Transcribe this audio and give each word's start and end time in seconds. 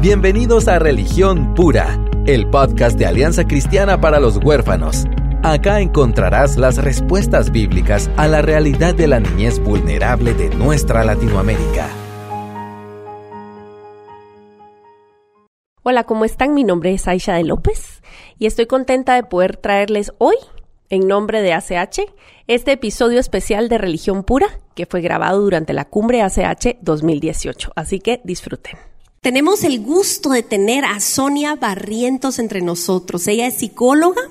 Bienvenidos 0.00 0.68
a 0.68 0.78
Religión 0.78 1.54
Pura, 1.54 1.98
el 2.26 2.48
podcast 2.50 2.98
de 2.98 3.06
Alianza 3.06 3.46
Cristiana 3.46 3.98
para 3.98 4.20
los 4.20 4.36
Huérfanos. 4.36 5.06
Acá 5.42 5.80
encontrarás 5.80 6.58
las 6.58 6.76
respuestas 6.76 7.50
bíblicas 7.50 8.10
a 8.18 8.28
la 8.28 8.42
realidad 8.42 8.94
de 8.94 9.08
la 9.08 9.20
niñez 9.20 9.58
vulnerable 9.58 10.34
de 10.34 10.50
nuestra 10.50 11.02
Latinoamérica. 11.02 11.88
Hola, 15.82 16.04
¿cómo 16.04 16.26
están? 16.26 16.52
Mi 16.52 16.62
nombre 16.62 16.92
es 16.92 17.08
Aisha 17.08 17.34
de 17.34 17.44
López 17.44 18.02
y 18.38 18.46
estoy 18.46 18.66
contenta 18.66 19.14
de 19.14 19.22
poder 19.22 19.56
traerles 19.56 20.12
hoy, 20.18 20.36
en 20.90 21.08
nombre 21.08 21.40
de 21.40 21.54
ACH, 21.54 22.00
este 22.48 22.72
episodio 22.72 23.18
especial 23.18 23.70
de 23.70 23.78
Religión 23.78 24.24
Pura 24.24 24.46
que 24.74 24.84
fue 24.84 25.00
grabado 25.00 25.40
durante 25.40 25.72
la 25.72 25.86
cumbre 25.86 26.20
ACH 26.20 26.76
2018. 26.82 27.72
Así 27.74 27.98
que 27.98 28.20
disfruten. 28.24 28.78
Tenemos 29.26 29.64
el 29.64 29.80
gusto 29.80 30.30
de 30.30 30.44
tener 30.44 30.84
a 30.84 31.00
Sonia 31.00 31.56
Barrientos 31.56 32.38
entre 32.38 32.62
nosotros. 32.62 33.26
Ella 33.26 33.48
es 33.48 33.56
psicóloga, 33.56 34.22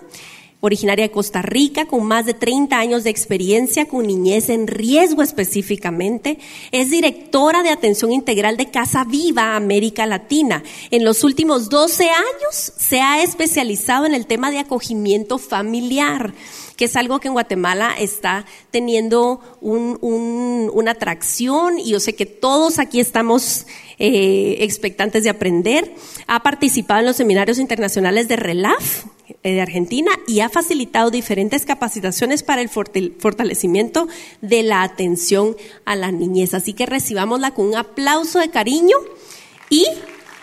originaria 0.65 1.05
de 1.05 1.11
Costa 1.11 1.41
Rica, 1.41 1.85
con 1.85 2.05
más 2.05 2.25
de 2.25 2.33
30 2.33 2.77
años 2.77 3.03
de 3.03 3.09
experiencia 3.09 3.87
con 3.87 4.07
niñez 4.07 4.49
en 4.49 4.67
riesgo 4.67 5.21
específicamente. 5.21 6.39
Es 6.71 6.89
directora 6.89 7.63
de 7.63 7.69
atención 7.69 8.11
integral 8.11 8.57
de 8.57 8.71
Casa 8.71 9.03
Viva 9.03 9.55
América 9.55 10.05
Latina. 10.05 10.63
En 10.91 11.03
los 11.03 11.23
últimos 11.23 11.69
12 11.69 12.09
años 12.09 12.73
se 12.77 13.01
ha 13.01 13.21
especializado 13.23 14.05
en 14.05 14.13
el 14.13 14.25
tema 14.25 14.51
de 14.51 14.59
acogimiento 14.59 15.38
familiar 15.38 16.33
que 16.75 16.85
es 16.85 16.95
algo 16.95 17.19
que 17.19 17.27
en 17.27 17.33
Guatemala 17.33 17.95
está 17.97 18.45
teniendo 18.71 19.41
una 19.61 20.91
atracción 20.91 21.79
y 21.79 21.91
yo 21.91 21.99
sé 21.99 22.16
que 22.16 22.25
todos 22.25 22.79
aquí 22.79 22.99
estamos 22.99 23.66
eh, 23.97 24.57
expectantes 24.59 25.23
de 25.23 25.29
aprender. 25.29 25.95
Ha 26.27 26.43
participado 26.43 26.99
en 26.99 27.05
los 27.05 27.16
seminarios 27.16 27.59
internacionales 27.59 28.27
de 28.27 28.35
RELAF 28.35 29.05
de 29.44 29.62
Argentina 29.62 30.12
y 30.28 30.40
ha 30.40 30.50
facilitado 30.50 31.12
diferentes 31.12 31.66
capacitaciones 31.66 32.44
para 32.44 32.62
el 32.62 32.70
fortalecimiento 32.70 34.08
de 34.42 34.64
la 34.64 34.84
atención 34.84 35.56
a 35.86 35.95
la 35.95 36.12
niñez. 36.12 36.54
Así 36.54 36.73
que 36.73 36.86
recibámosla 36.86 37.52
con 37.52 37.68
un 37.68 37.76
aplauso 37.76 38.40
de 38.40 38.50
cariño 38.50 38.98
y 39.70 39.86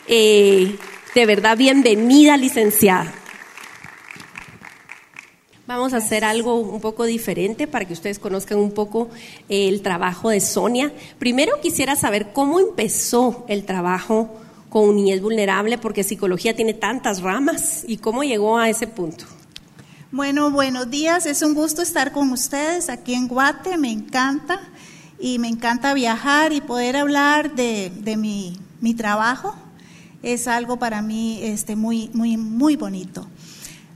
eh, 0.08 0.76
de 1.14 1.26
verdad 1.26 1.56
bienvenida, 1.56 2.36
licenciada. 2.36 3.12
Vamos 5.66 5.94
a 5.94 5.98
hacer 5.98 6.24
algo 6.24 6.56
un 6.56 6.80
poco 6.80 7.04
diferente 7.04 7.66
para 7.66 7.84
que 7.84 7.92
ustedes 7.92 8.18
conozcan 8.18 8.58
un 8.58 8.72
poco 8.72 9.08
eh, 9.48 9.68
el 9.68 9.80
trabajo 9.80 10.28
de 10.28 10.40
Sonia. 10.40 10.92
Primero 11.18 11.60
quisiera 11.60 11.96
saber 11.96 12.32
cómo 12.32 12.58
empezó 12.58 13.44
el 13.48 13.64
trabajo 13.64 14.28
con 14.72 14.96
niñez 14.96 15.20
vulnerable, 15.20 15.76
porque 15.76 16.02
psicología 16.02 16.56
tiene 16.56 16.72
tantas 16.72 17.20
ramas, 17.20 17.84
y 17.86 17.98
cómo 17.98 18.24
llegó 18.24 18.56
a 18.56 18.70
ese 18.70 18.86
punto. 18.86 19.26
Bueno, 20.10 20.50
buenos 20.50 20.90
días, 20.90 21.26
es 21.26 21.42
un 21.42 21.52
gusto 21.52 21.82
estar 21.82 22.10
con 22.10 22.32
ustedes 22.32 22.88
aquí 22.88 23.12
en 23.12 23.28
Guate, 23.28 23.76
me 23.76 23.90
encanta, 23.90 24.60
y 25.20 25.38
me 25.38 25.48
encanta 25.48 25.92
viajar 25.92 26.54
y 26.54 26.62
poder 26.62 26.96
hablar 26.96 27.54
de, 27.54 27.92
mi, 28.16 28.94
trabajo. 28.94 29.54
Es 30.22 30.48
algo 30.48 30.78
para 30.78 31.02
mí 31.02 31.40
este, 31.42 31.76
muy, 31.76 32.08
muy, 32.14 32.38
muy 32.38 32.76
bonito. 32.76 33.26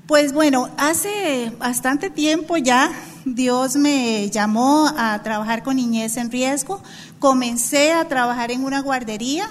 Pues 0.06 0.34
bueno, 0.34 0.68
hace 0.76 1.52
bastante 1.58 2.10
tiempo 2.10 2.58
ya 2.58 2.92
Dios 3.24 3.76
me 3.76 4.28
llamó 4.28 4.92
a 4.94 5.22
trabajar 5.22 5.62
con 5.62 5.76
niñez 5.76 6.18
en 6.18 6.30
riesgo. 6.30 6.82
Comencé 7.18 7.92
a 7.92 8.06
trabajar 8.06 8.50
en 8.50 8.62
una 8.62 8.82
guardería 8.82 9.48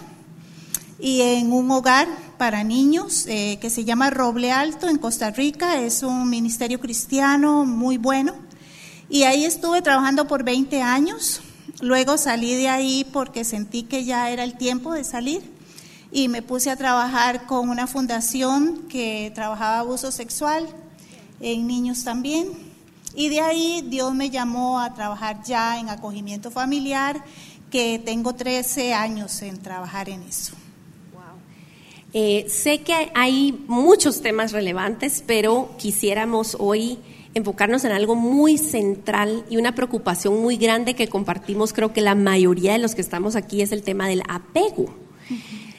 y 1.00 1.22
en 1.22 1.52
un 1.52 1.70
hogar 1.72 2.08
para 2.38 2.64
niños 2.64 3.26
eh, 3.28 3.58
que 3.60 3.70
se 3.70 3.84
llama 3.84 4.10
Roble 4.10 4.52
Alto 4.52 4.88
en 4.88 4.98
Costa 4.98 5.32
Rica. 5.32 5.82
Es 5.82 6.04
un 6.04 6.30
ministerio 6.30 6.80
cristiano 6.80 7.66
muy 7.66 7.98
bueno. 7.98 8.34
Y 9.10 9.24
ahí 9.24 9.46
estuve 9.46 9.82
trabajando 9.82 10.28
por 10.28 10.44
20 10.44 10.82
años. 10.82 11.42
Luego 11.82 12.18
salí 12.18 12.56
de 12.56 12.70
ahí 12.70 13.06
porque 13.12 13.44
sentí 13.44 13.84
que 13.84 14.06
ya 14.06 14.30
era 14.30 14.44
el 14.44 14.58
tiempo 14.58 14.94
de 14.94 15.04
salir 15.04 15.42
y 16.12 16.30
me 16.30 16.42
puse 16.42 16.70
a 16.70 16.78
trabajar 16.78 17.46
con 17.46 17.70
una 17.70 17.88
fundación 17.88 18.84
que 18.88 19.32
trabajaba 19.36 19.80
abuso 19.80 20.12
sexual 20.12 20.66
en 21.42 21.68
niños 21.68 22.04
también. 22.04 22.48
Y 23.14 23.30
de 23.30 23.42
ahí 23.42 23.86
Dios 23.88 24.14
me 24.14 24.30
llamó 24.30 24.80
a 24.80 24.94
trabajar 24.94 25.44
ya 25.44 25.78
en 25.80 25.90
acogimiento 25.90 26.52
familiar, 26.52 27.24
que 27.70 28.02
tengo 28.04 28.34
13 28.34 28.94
años 28.94 29.42
en 29.42 29.62
trabajar 29.62 30.10
en 30.10 30.24
eso. 30.24 30.54
Eh, 32.18 32.46
sé 32.48 32.80
que 32.80 33.12
hay 33.14 33.62
muchos 33.68 34.22
temas 34.22 34.54
relevantes, 34.54 35.22
pero 35.28 35.72
quisiéramos 35.78 36.56
hoy 36.58 36.98
enfocarnos 37.34 37.84
en 37.84 37.92
algo 37.92 38.16
muy 38.16 38.58
central 38.58 39.44
y 39.50 39.58
una 39.58 39.76
preocupación 39.76 40.42
muy 40.42 40.56
grande 40.56 40.94
que 40.94 41.10
compartimos, 41.10 41.74
creo 41.74 41.92
que 41.92 42.00
la 42.00 42.16
mayoría 42.16 42.72
de 42.72 42.78
los 42.78 42.96
que 42.96 43.02
estamos 43.02 43.36
aquí, 43.36 43.62
es 43.62 43.74
el 43.74 43.84
tema 43.84 44.08
del 44.08 44.24
apego. 44.30 44.96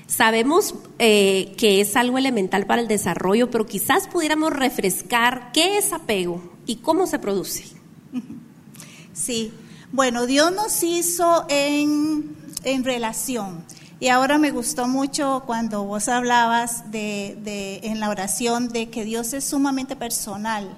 Sabemos 0.06 0.74
eh, 0.98 1.54
que 1.56 1.80
es 1.80 1.97
algo 1.97 2.19
elemental 2.19 2.66
para 2.66 2.82
el 2.82 2.88
desarrollo, 2.88 3.50
pero 3.50 3.64
quizás 3.64 4.06
pudiéramos 4.06 4.53
refrescar 4.53 5.53
qué 5.54 5.78
es 5.78 5.94
apego 5.94 6.42
y 6.66 6.76
cómo 6.76 7.06
se 7.06 7.18
produce. 7.18 7.64
Sí, 9.14 9.53
bueno, 9.91 10.26
Dios 10.26 10.53
nos 10.53 10.82
hizo 10.82 11.47
en, 11.48 12.36
en 12.62 12.84
relación. 12.84 13.64
Y 13.99 14.09
ahora 14.09 14.37
me 14.37 14.51
gustó 14.51 14.87
mucho 14.87 15.43
cuando 15.47 15.84
vos 15.84 16.09
hablabas 16.09 16.91
de, 16.91 17.81
en 17.83 17.99
la 17.99 18.11
oración 18.11 18.69
de 18.69 18.91
que 18.91 19.05
Dios 19.05 19.33
es 19.33 19.45
sumamente 19.45 19.97
personal. 19.97 20.69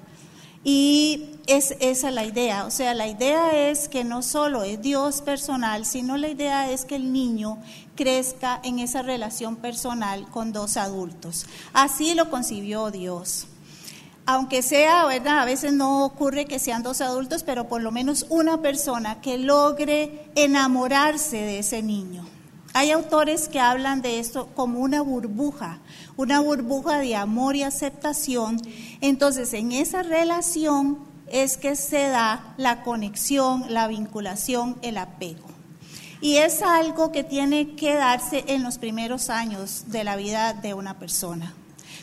Y 0.62 1.30
es 1.46 1.74
esa 1.80 2.10
la 2.10 2.24
idea, 2.24 2.64
o 2.64 2.70
sea, 2.70 2.92
la 2.94 3.06
idea 3.08 3.70
es 3.70 3.88
que 3.88 4.04
no 4.04 4.22
solo 4.22 4.62
es 4.62 4.82
Dios 4.82 5.22
personal, 5.22 5.84
sino 5.84 6.16
la 6.16 6.28
idea 6.28 6.70
es 6.70 6.84
que 6.84 6.96
el 6.96 7.12
niño 7.12 7.58
crezca 7.96 8.60
en 8.62 8.78
esa 8.78 9.02
relación 9.02 9.56
personal 9.56 10.28
con 10.28 10.52
dos 10.52 10.76
adultos. 10.76 11.46
Así 11.72 12.14
lo 12.14 12.30
concibió 12.30 12.90
Dios. 12.90 13.46
Aunque 14.26 14.62
sea, 14.62 15.06
¿verdad? 15.06 15.40
A 15.40 15.44
veces 15.44 15.72
no 15.72 16.04
ocurre 16.04 16.44
que 16.44 16.58
sean 16.58 16.82
dos 16.82 17.00
adultos, 17.00 17.42
pero 17.42 17.66
por 17.66 17.82
lo 17.82 17.90
menos 17.90 18.26
una 18.28 18.60
persona 18.60 19.20
que 19.20 19.38
logre 19.38 20.30
enamorarse 20.34 21.38
de 21.38 21.60
ese 21.60 21.82
niño. 21.82 22.37
Hay 22.74 22.90
autores 22.90 23.48
que 23.48 23.60
hablan 23.60 24.02
de 24.02 24.18
esto 24.18 24.48
como 24.54 24.80
una 24.80 25.00
burbuja, 25.00 25.78
una 26.16 26.40
burbuja 26.40 26.98
de 26.98 27.16
amor 27.16 27.56
y 27.56 27.62
aceptación. 27.62 28.60
Entonces, 29.00 29.52
en 29.54 29.72
esa 29.72 30.02
relación 30.02 30.98
es 31.26 31.56
que 31.56 31.76
se 31.76 32.08
da 32.08 32.54
la 32.56 32.82
conexión, 32.82 33.64
la 33.68 33.88
vinculación, 33.88 34.76
el 34.82 34.98
apego. 34.98 35.48
Y 36.20 36.36
es 36.36 36.62
algo 36.62 37.12
que 37.12 37.24
tiene 37.24 37.74
que 37.76 37.94
darse 37.94 38.44
en 38.48 38.62
los 38.62 38.78
primeros 38.78 39.30
años 39.30 39.84
de 39.86 40.04
la 40.04 40.16
vida 40.16 40.52
de 40.52 40.74
una 40.74 40.98
persona. 40.98 41.54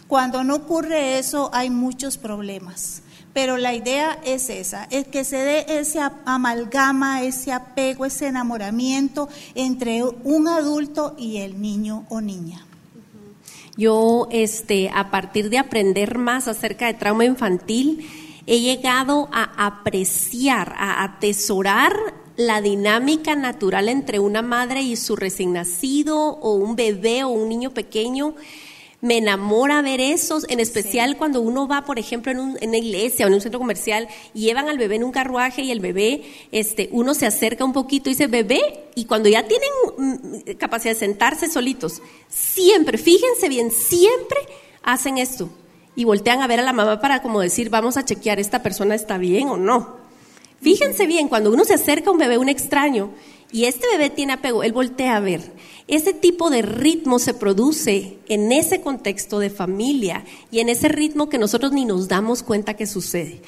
Cuando 0.07 0.43
no 0.43 0.55
ocurre 0.55 1.19
eso 1.19 1.49
hay 1.53 1.69
muchos 1.69 2.17
problemas. 2.17 3.01
Pero 3.35 3.57
la 3.57 3.73
idea 3.73 4.17
es 4.23 4.49
esa, 4.49 4.87
es 4.91 5.07
que 5.09 5.25
se 5.25 5.35
dé 5.35 5.65
ese 5.67 5.99
amalgama, 6.23 7.21
ese 7.21 7.51
apego, 7.51 8.05
ese 8.05 8.27
enamoramiento 8.27 9.27
entre 9.55 10.03
un 10.03 10.47
adulto 10.47 11.15
y 11.17 11.39
el 11.39 11.61
niño 11.61 12.05
o 12.07 12.21
niña. 12.21 12.65
Yo, 13.75 14.29
este, 14.31 14.89
a 14.89 15.11
partir 15.11 15.49
de 15.49 15.57
aprender 15.57 16.17
más 16.17 16.47
acerca 16.47 16.85
de 16.85 16.93
trauma 16.93 17.25
infantil, 17.25 18.09
he 18.47 18.61
llegado 18.61 19.27
a 19.33 19.67
apreciar, 19.67 20.73
a 20.77 21.03
atesorar 21.03 21.93
la 22.37 22.61
dinámica 22.61 23.35
natural 23.35 23.89
entre 23.89 24.19
una 24.19 24.43
madre 24.43 24.81
y 24.81 24.95
su 24.95 25.17
recién 25.17 25.51
nacido 25.51 26.17
o 26.17 26.53
un 26.53 26.77
bebé 26.77 27.25
o 27.25 27.29
un 27.31 27.49
niño 27.49 27.71
pequeño 27.71 28.33
me 29.05 29.19
enamora 29.19 29.83
ver 29.83 30.01
eso, 30.01 30.39
en 30.49 30.59
especial 30.59 31.15
cuando 31.15 31.39
uno 31.39 31.67
va, 31.67 31.85
por 31.85 31.99
ejemplo, 31.99 32.31
en, 32.31 32.39
una 32.39 32.77
iglesia 32.77 33.25
o 33.25 33.27
en 33.27 33.35
un 33.35 33.41
centro 33.41 33.59
comercial 33.59 34.07
y 34.33 34.41
llevan 34.41 34.67
al 34.67 34.79
bebé 34.79 34.95
en 34.95 35.03
un 35.03 35.11
carruaje 35.11 35.61
y 35.61 35.69
el 35.69 35.79
bebé, 35.79 36.23
este, 36.51 36.89
uno 36.91 37.13
se 37.13 37.27
acerca 37.27 37.63
un 37.63 37.71
poquito 37.71 38.09
y 38.09 38.13
dice 38.13 38.25
bebé 38.25 38.89
y 38.95 39.05
cuando 39.05 39.29
ya 39.29 39.47
tienen 39.47 39.69
mm, 39.97 40.57
capacidad 40.57 40.95
de 40.95 40.99
sentarse 40.99 41.47
solitos, 41.47 42.01
siempre, 42.29 42.97
fíjense 42.97 43.47
bien, 43.47 43.69
siempre 43.69 44.39
hacen 44.81 45.19
esto. 45.19 45.49
Y 45.95 46.03
voltean 46.03 46.41
a 46.41 46.47
ver 46.47 46.59
a 46.59 46.63
la 46.63 46.73
mamá 46.73 46.99
para 46.99 47.21
como 47.21 47.41
decir, 47.41 47.69
vamos 47.69 47.97
a 47.97 48.05
chequear, 48.05 48.39
esta 48.39 48.63
persona 48.63 48.95
está 48.95 49.19
bien 49.19 49.49
o 49.49 49.57
no. 49.57 49.97
Fíjense 50.61 51.05
bien, 51.05 51.27
cuando 51.27 51.51
uno 51.51 51.63
se 51.63 51.75
acerca 51.75 52.09
a 52.09 52.13
un 52.13 52.17
bebé, 52.17 52.39
un 52.39 52.49
extraño, 52.49 53.11
y 53.51 53.65
este 53.65 53.87
bebé 53.87 54.09
tiene 54.09 54.33
apego, 54.33 54.63
él 54.63 54.73
voltea 54.73 55.17
a 55.17 55.19
ver. 55.19 55.53
Ese 55.87 56.13
tipo 56.13 56.49
de 56.49 56.61
ritmo 56.63 57.19
se 57.19 57.33
produce 57.33 58.17
en 58.27 58.51
ese 58.51 58.81
contexto 58.81 59.39
de 59.39 59.49
familia 59.49 60.25
y 60.51 60.59
en 60.59 60.69
ese 60.69 60.87
ritmo 60.87 61.29
que 61.29 61.37
nosotros 61.37 61.71
ni 61.71 61.85
nos 61.85 62.07
damos 62.07 62.41
cuenta 62.41 62.73
que 62.73 62.87
sucede. 62.87 63.41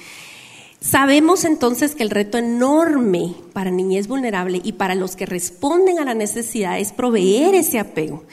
Sabemos 0.80 1.44
entonces 1.44 1.96
que 1.96 2.04
el 2.04 2.12
reto 2.12 2.38
enorme 2.38 3.34
para 3.52 3.72
niñez 3.72 4.08
vulnerable 4.08 4.62
y 4.64 4.74
para 4.74 4.94
los 4.94 5.16
que 5.16 5.26
responden 5.26 5.98
a 5.98 6.06
la 6.06 6.14
necesidad 6.14 6.80
es 6.80 6.92
proveer 6.92 7.56
ese 7.56 7.80
apego. 7.80 8.24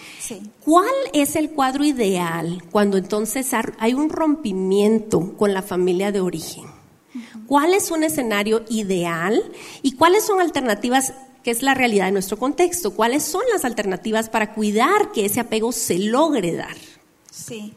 ¿Cuál 0.62 0.92
es 1.14 1.36
el 1.36 1.50
cuadro 1.50 1.84
ideal 1.84 2.62
cuando 2.70 2.98
entonces 2.98 3.50
hay 3.78 3.94
un 3.94 4.10
rompimiento 4.10 5.34
con 5.38 5.54
la 5.54 5.62
familia 5.62 6.12
de 6.12 6.20
origen? 6.20 6.64
¿Cuál 7.46 7.72
es 7.72 7.90
un 7.90 8.04
escenario 8.04 8.62
ideal 8.68 9.42
y 9.82 9.92
cuáles 9.92 10.24
son 10.24 10.40
alternativas 10.40 11.14
que 11.44 11.50
es 11.50 11.62
la 11.62 11.74
realidad 11.74 12.06
de 12.06 12.12
nuestro 12.12 12.38
contexto? 12.38 12.92
¿Cuáles 12.92 13.22
son 13.22 13.42
las 13.52 13.64
alternativas 13.64 14.28
para 14.30 14.54
cuidar 14.54 15.12
que 15.12 15.26
ese 15.26 15.40
apego 15.40 15.70
se 15.70 15.98
logre 15.98 16.54
dar? 16.56 16.76
Sí. 17.30 17.74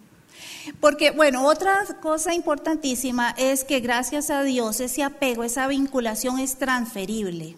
Porque, 0.79 1.11
bueno, 1.11 1.45
otra 1.45 1.85
cosa 2.01 2.33
importantísima 2.33 3.35
es 3.37 3.63
que 3.63 3.81
gracias 3.81 4.29
a 4.29 4.43
Dios 4.43 4.79
ese 4.79 5.03
apego, 5.03 5.43
esa 5.43 5.67
vinculación 5.67 6.39
es 6.39 6.57
transferible. 6.57 7.55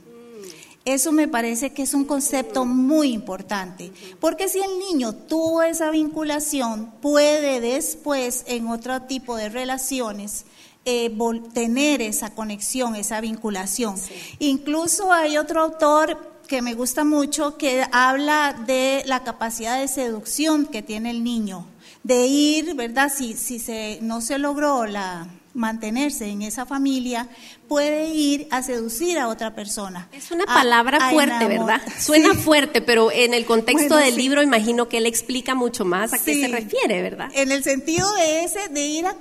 Eso 0.85 1.11
me 1.11 1.27
parece 1.27 1.71
que 1.71 1.83
es 1.83 1.93
un 1.93 2.05
concepto 2.05 2.65
muy 2.65 3.11
importante, 3.11 3.91
porque 4.19 4.47
si 4.47 4.59
el 4.59 4.79
niño 4.79 5.13
tuvo 5.13 5.61
esa 5.61 5.91
vinculación, 5.91 6.91
puede 7.01 7.59
después 7.59 8.45
en 8.47 8.67
otro 8.67 9.01
tipo 9.03 9.35
de 9.35 9.49
relaciones 9.49 10.45
eh, 10.89 11.11
tener 11.53 12.01
esa 12.01 12.33
conexión, 12.33 12.95
esa 12.95 13.21
vinculación. 13.21 13.95
Incluso 14.39 15.11
hay 15.11 15.37
otro 15.37 15.61
autor 15.61 16.17
que 16.47 16.61
me 16.63 16.73
gusta 16.73 17.03
mucho 17.03 17.57
que 17.57 17.85
habla 17.91 18.55
de 18.65 19.03
la 19.05 19.23
capacidad 19.23 19.79
de 19.79 19.87
seducción 19.87 20.65
que 20.65 20.81
tiene 20.81 21.11
el 21.11 21.23
niño 21.23 21.65
de 22.03 22.25
ir, 22.25 22.73
¿verdad? 22.73 23.11
Si, 23.15 23.33
si 23.33 23.59
se, 23.59 23.99
no 24.01 24.21
se 24.21 24.39
logró 24.39 24.87
la, 24.87 25.27
mantenerse 25.59 26.25
en 26.25 26.41
esa 26.41 26.65
familia, 26.65 27.27
puede 27.67 28.07
ir 28.07 28.47
a 28.49 28.63
seducir 28.63 29.19
a 29.19 29.27
otra 29.27 29.53
persona. 29.53 30.07
Es 30.13 30.31
una 30.31 30.45
palabra 30.45 31.11
fuerte, 31.11 31.47
¿verdad? 31.47 31.81
Suena 31.99 32.33
fuerte, 32.33 32.81
pero 32.81 33.11
en 33.11 33.33
el 33.33 33.45
contexto 33.45 33.97
del 33.97 34.15
libro 34.15 34.41
imagino 34.41 34.87
que 34.87 34.97
él 34.97 35.05
explica 35.05 35.55
mucho 35.55 35.85
más 35.85 36.13
a 36.13 36.17
qué 36.17 36.41
se 36.41 36.47
refiere, 36.47 37.01
¿verdad? 37.01 37.29
En 37.35 37.51
el 37.51 37.63
sentido 37.63 38.11
de 38.15 38.45
ese, 38.45 38.69
de 38.69 38.81
ir 38.87 39.05
a, 39.05 39.13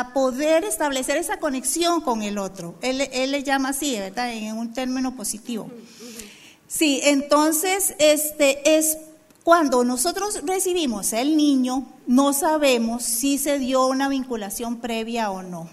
a, 0.00 0.12
poder 0.12 0.64
establecer 0.64 1.16
esa 1.16 1.38
conexión 1.38 2.00
con 2.00 2.22
el 2.22 2.38
otro. 2.38 2.74
Él, 2.82 3.08
él 3.12 3.30
le 3.30 3.42
llama 3.44 3.68
así, 3.68 3.96
¿verdad? 3.98 4.32
En 4.32 4.58
un 4.58 4.72
término 4.74 5.16
positivo. 5.16 5.70
Sí, 6.66 7.00
entonces 7.04 7.94
este 7.98 8.76
es 8.76 8.98
cuando 9.46 9.84
nosotros 9.84 10.40
recibimos 10.42 11.12
el 11.12 11.36
niño, 11.36 11.86
no 12.08 12.32
sabemos 12.32 13.04
si 13.04 13.38
se 13.38 13.60
dio 13.60 13.86
una 13.86 14.08
vinculación 14.08 14.78
previa 14.78 15.30
o 15.30 15.44
no. 15.44 15.68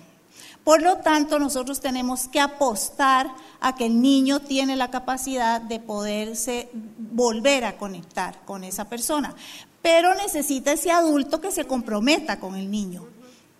Por 0.63 0.83
lo 0.83 0.97
tanto, 0.97 1.39
nosotros 1.39 1.79
tenemos 1.79 2.27
que 2.27 2.39
apostar 2.39 3.33
a 3.59 3.75
que 3.75 3.87
el 3.87 3.99
niño 3.99 4.41
tiene 4.41 4.75
la 4.75 4.91
capacidad 4.91 5.59
de 5.59 5.79
poderse 5.79 6.69
volver 6.71 7.65
a 7.65 7.79
conectar 7.79 8.45
con 8.45 8.63
esa 8.63 8.87
persona. 8.87 9.33
Pero 9.81 10.13
necesita 10.13 10.73
ese 10.73 10.91
adulto 10.91 11.41
que 11.41 11.51
se 11.51 11.65
comprometa 11.65 12.39
con 12.39 12.53
el 12.53 12.69
niño, 12.69 13.07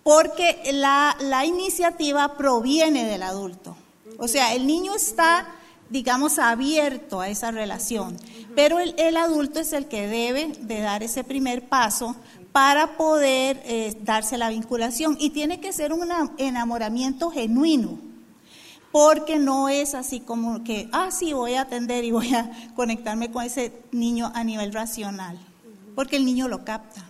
porque 0.04 0.60
la, 0.74 1.16
la 1.22 1.44
iniciativa 1.44 2.36
proviene 2.36 3.04
del 3.04 3.24
adulto. 3.24 3.76
O 4.18 4.28
sea, 4.28 4.54
el 4.54 4.68
niño 4.68 4.94
está 4.94 5.48
digamos, 5.90 6.38
abierto 6.38 7.20
a 7.20 7.28
esa 7.28 7.50
relación. 7.50 8.16
Pero 8.54 8.78
el, 8.78 9.16
adulto 9.16 9.60
es 9.60 9.72
el 9.72 9.86
que 9.86 10.06
debe 10.06 10.52
de 10.60 10.80
dar 10.80 11.02
ese 11.02 11.24
primer 11.24 11.68
paso 11.68 12.16
para 12.52 12.96
poder 12.96 13.60
eh, 13.64 13.96
darse 14.02 14.38
la 14.38 14.48
vinculación. 14.48 15.16
Y 15.18 15.30
tiene 15.30 15.60
que 15.60 15.72
ser 15.72 15.92
un 15.92 16.08
enamoramiento 16.38 17.30
genuino, 17.30 17.98
porque 18.92 19.38
no 19.38 19.68
es 19.68 19.94
así 19.94 20.20
como 20.20 20.62
que, 20.62 20.88
ah, 20.92 21.10
sí, 21.10 21.32
voy 21.32 21.54
a 21.54 21.62
atender 21.62 22.04
y 22.04 22.12
voy 22.12 22.32
a 22.34 22.50
conectarme 22.76 23.30
con 23.30 23.44
ese 23.44 23.72
niño 23.90 24.30
a 24.34 24.44
nivel 24.44 24.72
racional, 24.72 25.38
porque 25.94 26.16
el 26.16 26.24
niño 26.24 26.48
lo 26.48 26.64
capta. 26.64 27.04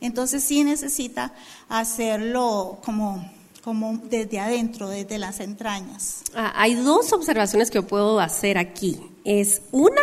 Entonces 0.00 0.44
sí 0.44 0.62
necesita 0.64 1.32
hacerlo 1.68 2.78
como 2.84 3.24
como 3.64 3.96
desde 3.96 4.38
adentro, 4.38 4.90
desde 4.90 5.18
las 5.18 5.40
entrañas. 5.40 6.22
Ah, 6.34 6.52
hay 6.54 6.74
dos 6.74 7.14
observaciones 7.14 7.70
que 7.70 7.80
puedo 7.80 8.20
hacer 8.20 8.58
aquí. 8.58 9.00
Es 9.24 9.62
una, 9.72 10.02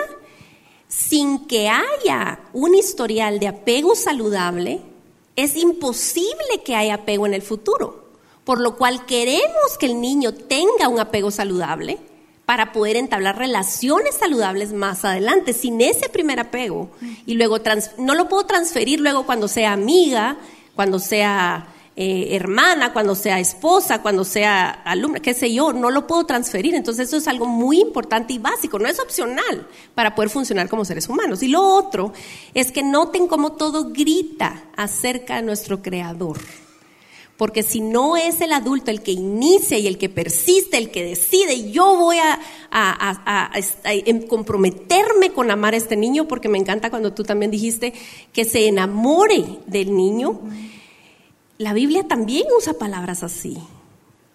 sin 0.91 1.47
que 1.47 1.69
haya 1.69 2.39
un 2.51 2.75
historial 2.75 3.39
de 3.39 3.47
apego 3.47 3.95
saludable, 3.95 4.81
es 5.37 5.55
imposible 5.55 6.61
que 6.65 6.75
haya 6.75 6.95
apego 6.95 7.25
en 7.25 7.33
el 7.33 7.41
futuro. 7.41 8.11
Por 8.43 8.59
lo 8.59 8.75
cual 8.75 9.05
queremos 9.05 9.77
que 9.79 9.85
el 9.85 10.01
niño 10.01 10.33
tenga 10.33 10.89
un 10.89 10.99
apego 10.99 11.31
saludable 11.31 11.97
para 12.45 12.73
poder 12.73 12.97
entablar 12.97 13.37
relaciones 13.37 14.15
saludables 14.15 14.73
más 14.73 15.05
adelante, 15.05 15.53
sin 15.53 15.79
ese 15.79 16.09
primer 16.09 16.41
apego. 16.41 16.89
Y 17.25 17.35
luego 17.35 17.57
no 17.97 18.13
lo 18.13 18.27
puedo 18.27 18.45
transferir 18.45 18.99
luego 18.99 19.25
cuando 19.25 19.47
sea 19.47 19.71
amiga, 19.71 20.37
cuando 20.75 20.99
sea 20.99 21.67
eh, 21.97 22.29
hermana, 22.35 22.93
cuando 22.93 23.15
sea 23.15 23.39
esposa, 23.39 24.01
cuando 24.01 24.23
sea 24.23 24.69
alumna, 24.69 25.19
qué 25.19 25.33
sé 25.33 25.53
yo, 25.53 25.73
no 25.73 25.91
lo 25.91 26.07
puedo 26.07 26.25
transferir. 26.25 26.73
Entonces 26.73 27.09
eso 27.09 27.17
es 27.17 27.27
algo 27.27 27.45
muy 27.45 27.81
importante 27.81 28.33
y 28.33 28.37
básico, 28.37 28.79
no 28.79 28.87
es 28.87 28.99
opcional 28.99 29.67
para 29.93 30.15
poder 30.15 30.29
funcionar 30.29 30.69
como 30.69 30.85
seres 30.85 31.09
humanos. 31.09 31.43
Y 31.43 31.49
lo 31.49 31.61
otro 31.61 32.13
es 32.53 32.71
que 32.71 32.81
noten 32.81 33.27
cómo 33.27 33.53
todo 33.53 33.91
grita 33.91 34.63
acerca 34.77 35.35
de 35.35 35.41
nuestro 35.41 35.81
creador. 35.81 36.37
Porque 37.35 37.63
si 37.63 37.81
no 37.81 38.17
es 38.17 38.39
el 38.39 38.53
adulto 38.53 38.91
el 38.91 39.01
que 39.01 39.11
inicia 39.11 39.77
y 39.77 39.87
el 39.87 39.97
que 39.97 40.09
persiste, 40.09 40.77
el 40.77 40.91
que 40.91 41.03
decide, 41.03 41.71
yo 41.71 41.97
voy 41.97 42.17
a, 42.19 42.39
a, 42.71 43.51
em, 43.83 44.27
comprometerme 44.27 45.31
con 45.31 45.49
amar 45.49 45.73
a 45.73 45.77
este 45.77 45.97
niño, 45.97 46.27
porque 46.27 46.49
me 46.49 46.59
encanta 46.59 46.91
cuando 46.91 47.13
tú 47.13 47.23
también 47.23 47.49
dijiste 47.49 47.93
que 48.31 48.45
se 48.45 48.67
enamore 48.67 49.43
del 49.65 49.95
niño. 49.97 50.39
La 51.61 51.73
Biblia 51.73 52.07
también 52.07 52.47
usa 52.57 52.73
palabras 52.73 53.21
así. 53.21 53.55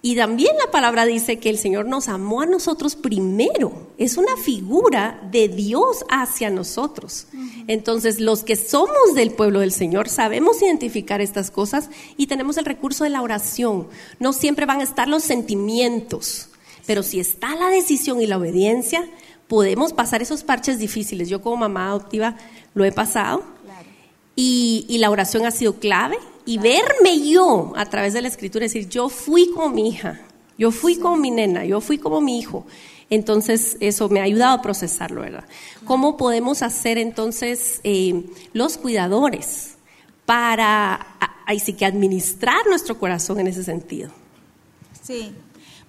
Y 0.00 0.14
también 0.14 0.56
la 0.64 0.70
palabra 0.70 1.05
dice 1.05 1.40
que 1.40 1.50
el 1.50 1.58
Señor 1.58 1.87
nos 1.87 2.06
amó 2.06 2.43
a 2.43 2.46
nosotros 2.46 2.94
primero. 2.94 3.88
Es 3.99 4.17
una 4.17 4.37
figura 4.37 5.20
de 5.32 5.49
Dios 5.49 6.05
hacia 6.08 6.50
nosotros. 6.50 7.26
Entonces, 7.67 8.20
los 8.20 8.44
que 8.44 8.55
somos 8.55 9.17
del 9.17 9.32
pueblo 9.32 9.58
del 9.58 9.73
Señor 9.73 10.08
sabemos 10.08 10.62
identificar 10.62 11.20
estas 11.20 11.50
cosas 11.50 11.90
y 12.17 12.28
tenemos 12.28 12.58
el 12.58 12.64
recurso 12.64 13.02
de 13.02 13.11
la 13.11 13.23
oración. 13.23 13.88
No 14.20 14.32
siempre 14.32 14.64
van 14.64 14.78
a 14.78 14.84
estar 14.84 15.08
los 15.08 15.25
sentimientos, 15.25 16.50
pero 16.87 17.02
si 17.02 17.19
está 17.19 17.56
la 17.56 17.70
decisión 17.70 18.23
y 18.23 18.28
la 18.28 18.38
obediencia, 18.38 19.05
podemos 19.49 19.93
pasar 19.93 20.23
esos 20.23 20.44
parches 20.44 20.78
difíciles. 20.78 21.28
Yo 21.28 21.43
como 21.43 21.56
mamá 21.56 21.88
adoptiva 21.88 22.37
lo 22.75 22.84
he 22.84 22.93
pasado 22.93 23.43
y, 24.37 24.87
y 24.88 24.99
la 24.99 25.11
oración 25.11 25.45
ha 25.45 25.50
sido 25.50 25.80
clave 25.80 26.18
y 26.47 26.59
verme 26.59 27.29
yo 27.29 27.73
a 27.76 27.85
través 27.87 28.15
de 28.15 28.23
la 28.23 28.29
escritura, 28.29 28.62
decir, 28.65 28.88
yo 28.88 29.09
fui 29.09 29.50
como 29.50 29.69
mi 29.71 29.88
hija, 29.88 30.21
yo 30.57 30.71
fui 30.71 30.97
como 30.97 31.17
mi 31.17 31.31
nena, 31.31 31.65
yo 31.65 31.81
fui 31.81 31.99
como 31.99 32.21
mi 32.21 32.38
hijo. 32.38 32.65
Entonces, 33.11 33.76
eso 33.81 34.09
me 34.09 34.21
ha 34.21 34.25
ayudado 34.25 34.55
a 34.55 34.62
procesarlo, 34.62 35.21
¿verdad? 35.21 35.45
¿Cómo 35.85 36.17
podemos 36.17 36.62
hacer 36.62 36.99
entonces 36.99 37.81
eh, 37.85 38.25
los 38.53 38.79
cuidadores 38.79 39.76
para, 40.25 41.07
ahí 41.47 41.61
sí 41.61 41.73
que 41.73 41.85
administrar 41.85 42.67
nuestro 42.67 42.99
corazón 42.99 43.38
en 43.41 43.49
ese 43.49 43.62
sentido? 43.62 44.11
Sí, 45.03 45.33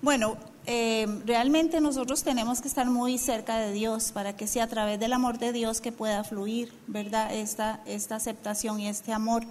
bueno, 0.02 0.38
eh, 0.70 1.08
realmente 1.26 1.80
nosotros 1.80 2.24
tenemos 2.24 2.60
que 2.60 2.68
estar 2.68 2.86
muy 2.88 3.18
cerca 3.18 3.58
de 3.58 3.72
Dios 3.72 4.12
para 4.12 4.36
que 4.36 4.48
sea 4.48 4.66
a 4.66 4.68
través 4.68 5.00
del 5.00 5.14
amor 5.14 5.40
de 5.40 5.54
Dios 5.54 5.80
que 5.80 5.94
pueda 5.94 6.26
fluir, 6.26 6.74
¿verdad? 6.88 7.34
Esta, 7.34 7.80
esta 7.86 8.18
aceptación 8.18 8.82
y 8.82 8.90
este 8.90 9.14
amor. 9.14 9.46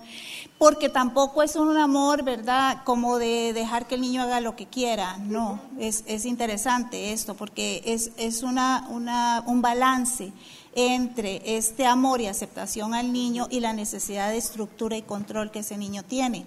Porque 0.59 0.91
tampoco 0.91 1.43
es 1.43 1.57
un 1.57 1.75
amor, 1.79 2.23
¿verdad? 2.23 2.83
Como 2.85 3.19
de 3.19 3.55
dejar 3.55 3.87
que 3.87 3.95
el 3.95 4.03
niño 4.03 4.23
haga 4.23 4.41
lo 4.41 4.57
que 4.57 4.67
quiera. 4.67 5.17
No, 5.17 5.59
es, 5.79 6.05
es 6.07 6.27
interesante 6.27 7.15
esto 7.15 7.35
porque 7.35 7.83
es, 7.87 8.11
es 8.19 8.43
una, 8.43 8.87
una, 8.91 9.43
un 9.47 9.63
balance 9.63 10.33
entre 10.75 11.57
este 11.57 11.87
amor 11.87 12.21
y 12.21 12.27
aceptación 12.27 12.93
al 12.93 13.11
niño 13.11 13.47
y 13.51 13.61
la 13.61 13.73
necesidad 13.73 14.29
de 14.29 14.37
estructura 14.37 14.99
y 14.99 15.03
control 15.03 15.51
que 15.51 15.61
ese 15.61 15.79
niño 15.79 16.03
tiene. 16.03 16.45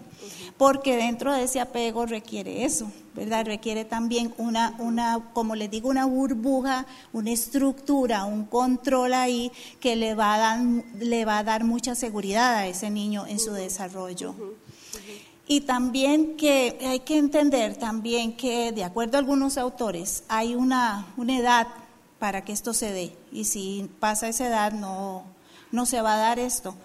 Porque 0.58 0.98
dentro 0.98 1.34
de 1.34 1.44
ese 1.44 1.60
apego 1.60 2.06
requiere 2.06 2.66
eso, 2.66 2.92
¿verdad? 3.16 3.46
Requiere 3.46 3.86
también 3.86 4.34
una, 4.38 4.76
una, 4.80 5.32
como 5.34 5.56
les 5.56 5.72
digo, 5.72 5.90
una 5.90 6.06
burbuja, 6.06 6.86
una 7.14 7.32
estructura, 7.32 8.26
un 8.26 8.46
control 8.46 9.14
ahí 9.14 9.52
que 9.80 9.96
le 9.96 10.16
va 10.16 10.36
a 10.36 10.38
dar, 10.38 10.60
le 11.00 11.26
va 11.26 11.40
a 11.40 11.44
dar 11.44 11.64
mucha 11.64 11.96
seguridad 11.96 12.56
a 12.56 12.68
ese 12.68 12.90
niño 12.90 13.26
en 13.28 13.40
su 13.40 13.54
desarrollo. 13.54 14.36
Y 15.48 15.62
también 15.62 16.38
que 16.38 16.78
hay 16.82 17.00
que 17.00 17.18
entender 17.18 17.76
también 17.76 18.38
que, 18.38 18.72
de 18.72 18.84
acuerdo 18.84 19.18
a 19.18 19.20
algunos 19.20 19.58
autores, 19.58 20.24
hay 20.28 20.54
una, 20.54 21.08
una 21.18 21.38
edad 21.40 21.68
para 22.20 22.44
que 22.44 22.52
esto 22.52 22.74
se 22.74 22.92
dé. 22.92 23.18
Y 23.32 23.46
si 23.46 23.90
pasa 24.00 24.28
esa 24.28 24.46
edad, 24.46 24.74
no, 24.74 25.24
no 25.72 25.88
se 25.88 26.02
va 26.02 26.14
a 26.14 26.18
dar 26.18 26.38
esto. 26.38 26.76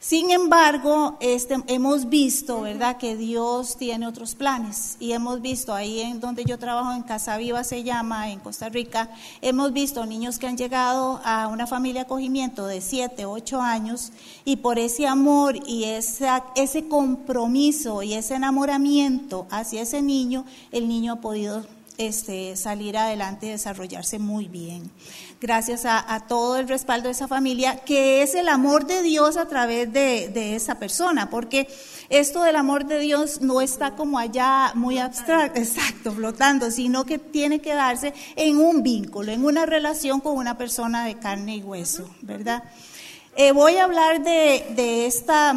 Sin 0.00 0.30
embargo, 0.30 1.16
este, 1.18 1.56
hemos 1.66 2.08
visto, 2.08 2.60
¿verdad?, 2.60 2.98
que 2.98 3.16
Dios 3.16 3.76
tiene 3.76 4.06
otros 4.06 4.36
planes. 4.36 4.96
Y 5.00 5.10
hemos 5.10 5.40
visto 5.40 5.74
ahí 5.74 6.00
en 6.00 6.20
donde 6.20 6.44
yo 6.44 6.56
trabajo, 6.56 6.92
en 6.92 7.02
Casa 7.02 7.36
Viva 7.36 7.64
se 7.64 7.82
llama, 7.82 8.30
en 8.30 8.38
Costa 8.38 8.68
Rica, 8.68 9.10
hemos 9.42 9.72
visto 9.72 10.06
niños 10.06 10.38
que 10.38 10.46
han 10.46 10.56
llegado 10.56 11.20
a 11.24 11.48
una 11.48 11.66
familia 11.66 12.02
de 12.02 12.06
acogimiento 12.06 12.66
de 12.66 12.80
7, 12.80 13.26
8 13.26 13.60
años 13.60 14.12
y 14.44 14.56
por 14.56 14.78
ese 14.78 15.08
amor 15.08 15.56
y 15.66 15.84
esa, 15.84 16.44
ese 16.54 16.86
compromiso 16.86 18.04
y 18.04 18.14
ese 18.14 18.36
enamoramiento 18.36 19.48
hacia 19.50 19.82
ese 19.82 20.00
niño, 20.00 20.44
el 20.70 20.86
niño 20.86 21.14
ha 21.14 21.20
podido 21.20 21.66
este, 21.98 22.56
salir 22.56 22.96
adelante 22.96 23.46
y 23.46 23.50
desarrollarse 23.50 24.18
muy 24.18 24.46
bien. 24.46 24.90
Gracias 25.40 25.84
a, 25.84 26.24
todo 26.28 26.56
el 26.56 26.68
respaldo 26.68 27.08
de 27.08 27.12
esa 27.12 27.28
familia, 27.28 27.80
que 27.84 28.22
es 28.22 28.34
el 28.34 28.48
amor 28.48 28.86
de 28.86 29.02
Dios 29.02 29.36
a 29.36 29.46
través 29.46 29.92
de, 29.92 30.56
esa 30.56 30.76
persona, 30.76 31.28
porque 31.28 31.68
esto 32.08 32.42
del 32.42 32.56
amor 32.56 32.86
de 32.86 32.98
Dios 33.00 33.40
no 33.40 33.60
está 33.60 33.94
como 33.94 34.18
allá 34.18 34.72
muy 34.74 34.98
abstracto, 34.98 35.58
exacto, 35.60 36.12
flotando, 36.12 36.70
sino 36.70 37.04
que 37.04 37.18
tiene 37.18 37.60
que 37.60 37.74
darse 37.74 38.14
en 38.36 38.58
un 38.58 38.82
vínculo, 38.82 39.30
en 39.32 39.44
una 39.44 39.66
relación 39.66 40.20
con 40.20 40.36
una 40.36 40.56
persona 40.56 41.04
de 41.04 41.18
carne 41.18 41.56
y 41.56 41.62
hueso, 41.62 42.08
¿verdad? 42.22 42.64
Eh, 43.36 43.52
voy 43.52 43.76
a 43.76 43.84
hablar 43.84 44.22
de 44.22 45.06
esta 45.06 45.54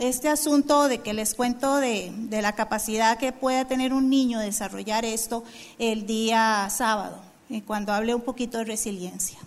este 0.00 0.28
asunto 0.28 0.88
de 0.88 0.98
que 0.98 1.12
les 1.12 1.34
cuento 1.34 1.76
de, 1.76 2.10
la 2.30 2.54
capacidad 2.54 3.18
que 3.18 3.32
puede 3.32 3.64
tener 3.66 3.92
un 3.92 4.08
niño 4.08 4.38
de 4.38 4.46
desarrollar 4.46 5.04
esto 5.04 5.44
el 5.78 6.06
día 6.06 6.68
sábado, 6.70 7.18
eh, 7.50 7.62
cuando 7.66 7.92
hable 7.92 8.14
un 8.14 8.22
poquito 8.22 8.58
de 8.58 8.64
resiliencia. 8.64 9.38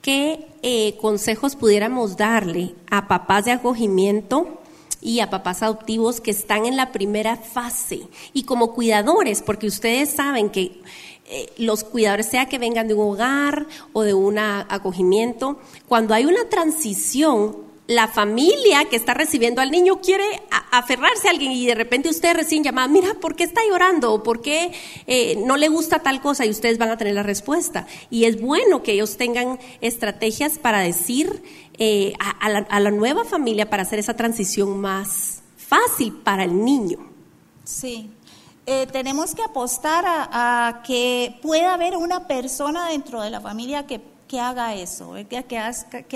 ¿Qué 0.00 0.48
eh, 0.62 0.96
consejos 1.00 1.56
pudiéramos 1.56 2.16
darle 2.16 2.74
a 2.90 3.06
papás 3.06 3.44
de 3.44 3.52
acogimiento 3.52 4.60
y 5.00 5.20
a 5.20 5.28
papás 5.28 5.62
adoptivos 5.62 6.20
que 6.20 6.30
están 6.30 6.64
en 6.64 6.76
la 6.76 6.90
primera 6.90 7.36
fase 7.36 8.08
y 8.32 8.44
como 8.44 8.72
cuidadores, 8.72 9.42
porque 9.42 9.66
ustedes 9.66 10.10
saben 10.10 10.48
que 10.48 10.80
eh, 11.26 11.52
los 11.58 11.84
cuidadores, 11.84 12.26
sea 12.26 12.46
que 12.46 12.58
vengan 12.58 12.88
de 12.88 12.94
un 12.94 13.12
hogar 13.12 13.66
o 13.92 14.02
de 14.02 14.14
un 14.14 14.38
acogimiento, 14.38 15.58
cuando 15.88 16.14
hay 16.14 16.24
una 16.24 16.48
transición 16.48 17.63
la 17.86 18.08
familia 18.08 18.86
que 18.86 18.96
está 18.96 19.12
recibiendo 19.12 19.60
al 19.60 19.70
niño 19.70 20.00
quiere 20.00 20.24
aferrarse 20.70 21.28
a 21.28 21.32
alguien 21.32 21.52
y 21.52 21.66
de 21.66 21.74
repente 21.74 22.08
usted 22.08 22.34
recién 22.34 22.64
llama, 22.64 22.88
mira, 22.88 23.14
¿por 23.20 23.36
qué 23.36 23.44
está 23.44 23.60
llorando? 23.68 24.12
¿O 24.12 24.22
por 24.22 24.40
qué 24.40 24.72
eh, 25.06 25.36
no 25.44 25.56
le 25.56 25.68
gusta 25.68 25.98
tal 25.98 26.22
cosa? 26.22 26.46
Y 26.46 26.50
ustedes 26.50 26.78
van 26.78 26.90
a 26.90 26.96
tener 26.96 27.14
la 27.14 27.22
respuesta. 27.22 27.86
Y 28.10 28.24
es 28.24 28.40
bueno 28.40 28.82
que 28.82 28.92
ellos 28.92 29.18
tengan 29.18 29.58
estrategias 29.82 30.58
para 30.58 30.80
decir 30.80 31.42
eh, 31.78 32.14
a, 32.40 32.80
la, 32.80 32.90
nueva 32.90 33.24
familia 33.24 33.68
para 33.68 33.82
hacer 33.82 33.98
esa 33.98 34.14
transición 34.14 34.78
más 34.80 35.42
fácil 35.56 36.12
para 36.12 36.44
el 36.44 36.64
niño. 36.64 36.98
Sí. 37.64 38.10
Eh, 38.66 38.86
tenemos 38.86 39.34
que 39.34 39.42
apostar 39.42 40.04
a 40.06 40.82
que 40.86 41.38
pueda 41.42 41.74
haber 41.74 41.98
una 41.98 42.26
persona 42.26 42.88
dentro 42.88 43.20
de 43.20 43.28
la 43.28 43.42
familia 43.42 43.86
que 43.86 44.00
que 44.28 44.40
haga 44.40 44.74
eso, 44.74 45.14
que, 45.28 45.44
que, 45.44 45.58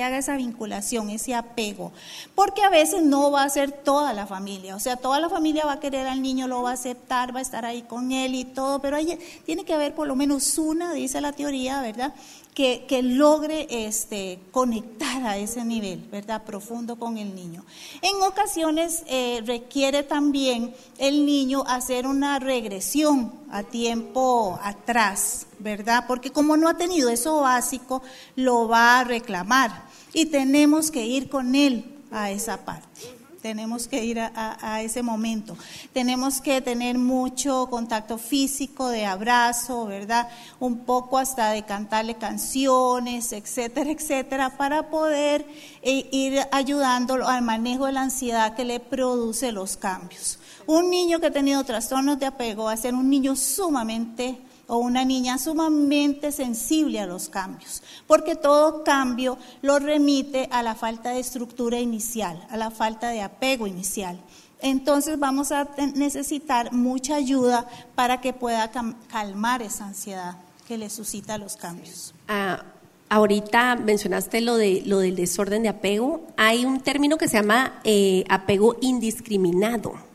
haga 0.03 0.19
esa 0.19 0.37
vinculación, 0.37 1.11
ese 1.11 1.35
apego, 1.35 1.93
porque 2.35 2.63
a 2.63 2.71
veces 2.71 3.03
no 3.03 3.31
va 3.31 3.43
a 3.43 3.49
ser 3.51 3.71
toda 3.71 4.13
la 4.13 4.27
familia, 4.27 4.77
o 4.77 4.81
sea, 4.81 4.97
toda 4.97 5.21
la 5.21 5.29
familia 5.29 5.67
va 5.67 5.73
a 5.73 5.81
querer 5.81 6.07
al 6.07 6.23
niño, 6.23 6.49
lo 6.49 6.63
va 6.63 6.71
a 6.71 6.75
aceptar, 6.75 7.35
va 7.35 7.41
a 7.41 7.43
estar 7.43 7.65
ahí 7.65 7.83
con 7.83 8.13
él 8.13 8.35
y 8.35 8.45
todo, 8.45 8.81
pero 8.81 8.97
hay, 8.97 9.19
tiene 9.45 9.65
que 9.65 9.75
haber 9.75 9.95
por 9.95 10.07
lo 10.07 10.17
menos 10.17 10.57
una, 10.59 10.93
dice 10.93 11.21
la 11.21 11.33
teoría, 11.33 11.83
¿verdad? 11.83 12.15
Que, 12.59 13.03
logre 13.05 13.69
este, 13.71 14.41
conectar 14.51 15.25
a 15.25 15.37
ese 15.37 15.65
nivel, 15.65 16.01
¿verdad? 16.11 16.43
Profundo 16.45 16.99
con 16.99 17.17
el 17.17 17.33
niño. 17.37 17.65
En 18.03 18.21
ocasiones 18.23 19.05
eh, 19.07 19.43
requiere 19.47 20.03
también 20.03 20.75
el 20.99 21.25
niño 21.25 21.63
hacer 21.69 22.05
una 22.05 22.41
regresión 22.41 23.33
a 23.53 23.63
tiempo 23.63 24.59
atrás, 24.61 25.47
¿verdad? 25.61 26.07
Porque 26.09 26.33
como 26.33 26.57
no 26.57 26.69
ha 26.69 26.75
tenido 26.75 27.11
eso 27.11 27.43
básico, 27.43 28.03
lo 28.35 28.67
va 28.67 28.99
a 28.99 29.05
reclamar 29.05 29.85
y 30.13 30.27
tenemos 30.27 30.91
que 30.91 31.07
ir 31.07 31.29
con 31.29 31.55
él 31.55 31.85
a 32.11 32.33
esa 32.33 32.65
parte 32.65 33.18
tenemos 33.41 33.87
que 33.87 34.05
ir 34.05 34.21
a, 34.21 34.83
ese 34.83 35.03
momento. 35.03 35.57
Tenemos 35.93 36.41
que 36.41 36.61
tener 36.61 36.99
mucho 36.99 37.69
contacto 37.71 38.19
físico, 38.19 38.89
de 38.89 39.07
abrazo, 39.07 39.87
¿verdad? 39.87 40.29
Un 40.61 40.79
poco 40.81 41.19
hasta 41.19 41.51
de 41.51 41.65
cantarle 41.65 42.15
canciones, 42.17 43.33
etcétera, 43.33 43.91
etcétera, 43.91 44.57
para 44.57 44.91
poder 44.91 45.47
eh, 45.83 46.09
ir 46.11 46.41
ayudándolo 46.53 47.29
al 47.29 47.43
manejo 47.43 47.87
de 47.87 47.93
la 47.93 48.03
ansiedad 48.03 48.55
que 48.55 48.65
le 48.65 48.81
produce 48.81 49.53
los 49.53 49.77
cambios. 49.77 50.39
Un 50.67 50.91
niño 50.91 51.21
que 51.21 51.27
ha 51.27 51.33
tenido 51.33 51.65
trastornos 51.65 52.19
de 52.19 52.27
apego 52.27 52.65
va 52.65 52.73
a 52.73 52.77
ser 52.77 52.95
un 52.95 53.09
niño 53.09 53.37
sumamente 53.37 54.39
o 54.69 54.77
una 54.77 55.05
niña 55.05 55.39
sumamente 55.39 56.31
sensible 56.31 57.01
a 57.01 57.07
los 57.07 57.29
cambios, 57.29 57.83
porque 58.07 58.37
todo 58.37 58.85
cambio 58.85 59.39
lo 59.63 59.79
remite 59.79 60.49
a 60.53 60.63
la 60.63 60.75
falta 60.75 61.11
de 61.11 61.21
estructura 61.21 61.81
inicial, 61.81 62.47
a 62.51 62.57
la 62.57 62.71
falta 62.71 63.09
de 63.09 63.23
apego 63.23 63.67
inicial. 63.67 64.21
Entonces 64.61 65.19
vamos 65.19 65.53
a 65.53 65.69
necesitar 65.95 66.73
mucha 66.73 67.17
ayuda 67.17 67.67
para 67.95 68.21
que 68.21 68.33
pueda 68.33 68.71
calmar 69.09 69.63
esa 69.63 69.87
ansiedad 69.87 70.37
que 70.67 70.77
le 70.77 70.91
suscita 70.91 71.39
los 71.39 71.57
cambios. 71.57 72.13
Ah, 72.27 72.63
ahorita 73.09 73.77
mencionaste 73.77 74.43
lo, 74.43 74.57
de, 74.57 74.83
lo 74.85 74.99
del 74.99 75.17
desorden 75.17 75.63
de 75.63 75.71
apego. 75.71 76.27
Hay 76.37 76.65
un 76.67 76.81
término 76.81 77.17
que 77.17 77.29
se 77.29 77.39
llama 77.39 77.81
eh, 77.85 78.25
apego 78.29 78.77
indiscriminado. 78.83 80.08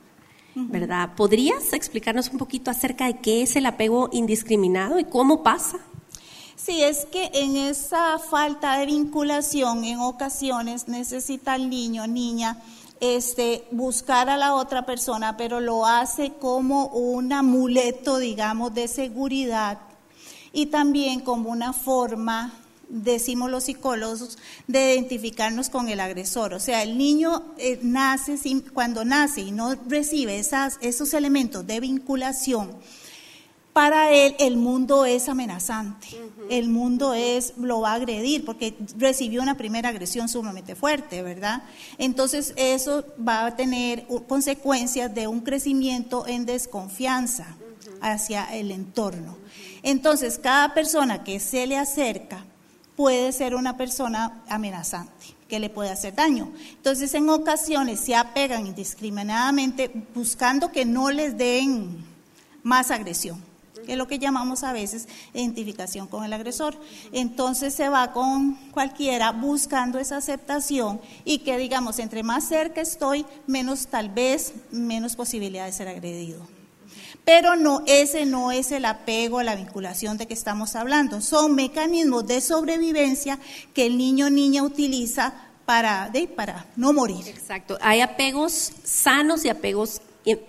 ¿Verdad? 0.56 1.16
¿Podrías 1.16 1.74
explicarnos 1.74 2.30
un 2.30 2.38
poquito 2.38 2.70
acerca 2.72 3.06
de 3.06 3.20
qué 3.20 3.42
es 3.42 3.56
el 3.56 3.66
apego 3.66 4.10
indiscriminado 4.12 5.00
y 5.00 5.06
cómo 5.06 5.44
pasa? 5.44 5.80
Sí, 6.56 6.82
es 6.82 7.06
que 7.06 7.30
en 7.34 7.58
esa 7.58 8.20
falta 8.20 8.78
de 8.78 8.86
vinculación 8.86 9.84
en 9.84 10.00
ocasiones 10.00 10.88
necesita 10.88 11.56
el 11.56 11.70
niño, 11.70 12.08
niña, 12.08 12.62
este, 13.00 13.66
buscar 13.72 14.30
a 14.30 14.38
la 14.38 14.56
otra 14.56 14.86
persona, 14.86 15.36
pero 15.36 15.60
lo 15.60 15.86
hace 15.86 16.34
como 16.34 16.88
un 16.88 17.34
amuleto, 17.34 18.18
digamos, 18.18 18.74
de 18.74 18.88
seguridad 18.88 19.80
y 20.54 20.68
también 20.68 21.20
como 21.20 21.50
una 21.50 21.74
forma 21.74 22.54
decimos 22.94 23.50
los 23.50 23.66
psicólogos, 23.66 24.38
de 24.68 24.94
identificarnos 24.94 25.70
con 25.70 25.90
el 25.90 26.00
agresor. 26.00 26.54
O 26.54 26.60
sea, 26.60 26.84
el 26.84 26.98
niño 26.98 27.44
eh, 27.58 27.80
nace, 27.82 28.38
sin, 28.38 28.62
cuando 28.62 29.04
nace 29.04 29.42
y 29.42 29.52
no 29.52 29.76
recibe 29.88 30.38
esas, 30.38 30.78
esos 30.82 31.14
elementos 31.14 31.66
de 31.66 31.80
vinculación, 31.80 32.72
para 33.74 34.12
él 34.12 34.36
el 34.38 34.56
mundo 34.56 35.04
es 35.06 35.28
amenazante, 35.28 36.08
el 36.52 36.70
mundo 36.70 37.16
es, 37.16 37.54
lo 37.58 37.82
va 37.82 37.94
a 37.94 37.96
agredir 37.96 38.46
porque 38.46 38.76
recibió 39.00 39.42
una 39.42 39.58
primera 39.58 39.90
agresión 39.90 40.30
sumamente 40.30 40.76
fuerte, 40.76 41.24
¿verdad? 41.24 41.64
Entonces 41.98 42.54
eso 42.56 43.04
va 43.28 43.48
a 43.48 43.56
tener 43.56 44.06
consecuencias 44.28 45.16
de 45.16 45.26
un 45.28 45.42
crecimiento 45.42 46.28
en 46.28 46.46
desconfianza 46.46 47.48
hacia 48.00 48.46
el 48.56 48.70
entorno. 48.70 49.38
Entonces 49.82 50.38
cada 50.38 50.76
persona 50.76 51.24
que 51.24 51.40
se 51.40 51.66
le 51.66 51.80
acerca 51.80 52.46
puede 52.96 53.32
ser 53.32 53.56
una 53.56 53.78
persona 53.78 54.42
amenazante 54.48 55.36
que 55.48 55.60
le 55.60 55.70
puede 55.70 55.92
hacer 55.92 56.16
daño. 56.16 56.52
Entonces, 56.72 57.14
en 57.14 57.30
ocasiones 57.30 58.00
se 58.00 58.16
apegan 58.16 58.66
indiscriminadamente 58.66 59.92
buscando 60.16 60.72
que 60.72 60.86
no 60.86 61.12
les 61.12 61.38
den 61.38 62.04
más 62.64 62.92
agresión, 62.92 63.44
que 63.86 63.92
es 63.92 63.98
lo 63.98 64.08
que 64.08 64.18
llamamos 64.18 64.64
a 64.64 64.74
veces 64.74 65.08
identificación 65.34 66.08
con 66.08 66.24
el 66.24 66.34
agresor. 66.34 66.76
Entonces 67.12 67.74
se 67.74 67.90
va 67.90 68.14
con 68.14 68.56
cualquiera 68.72 69.32
buscando 69.32 70.00
esa 70.00 70.18
aceptación 70.18 71.02
y 71.26 71.40
que 71.40 71.58
digamos, 71.58 72.00
entre 72.00 72.24
más 72.24 72.48
cerca 72.48 72.82
estoy, 72.82 73.26
menos 73.46 73.88
tal 73.88 74.10
vez, 74.10 74.54
menos 74.72 75.16
posibilidad 75.16 75.66
de 75.66 75.74
ser 75.74 75.88
agredido. 75.88 76.53
Pero 77.26 77.56
no, 77.56 77.84
ese 77.86 78.26
no 78.26 78.52
es 78.52 78.72
el 78.72 78.86
apego, 78.86 79.42
la 79.44 79.56
vinculación 79.56 80.18
de 80.18 80.28
que 80.28 80.34
estamos 80.34 80.76
hablando. 80.76 81.22
Son 81.22 81.56
mecanismos 81.56 82.28
de 82.28 82.42
sobrevivencia 82.42 83.40
que 83.74 83.86
el 83.86 83.98
niño 83.98 84.28
o 84.28 84.30
niña 84.30 84.64
utiliza 84.64 85.34
para, 85.66 86.10
de, 86.10 86.28
para 86.28 86.66
no 86.76 86.92
morir. 86.92 87.28
Exacto. 87.28 87.78
Hay 87.82 88.02
apegos 88.02 88.74
sanos 88.84 89.46
y 89.46 89.50
apegos 89.50 90.02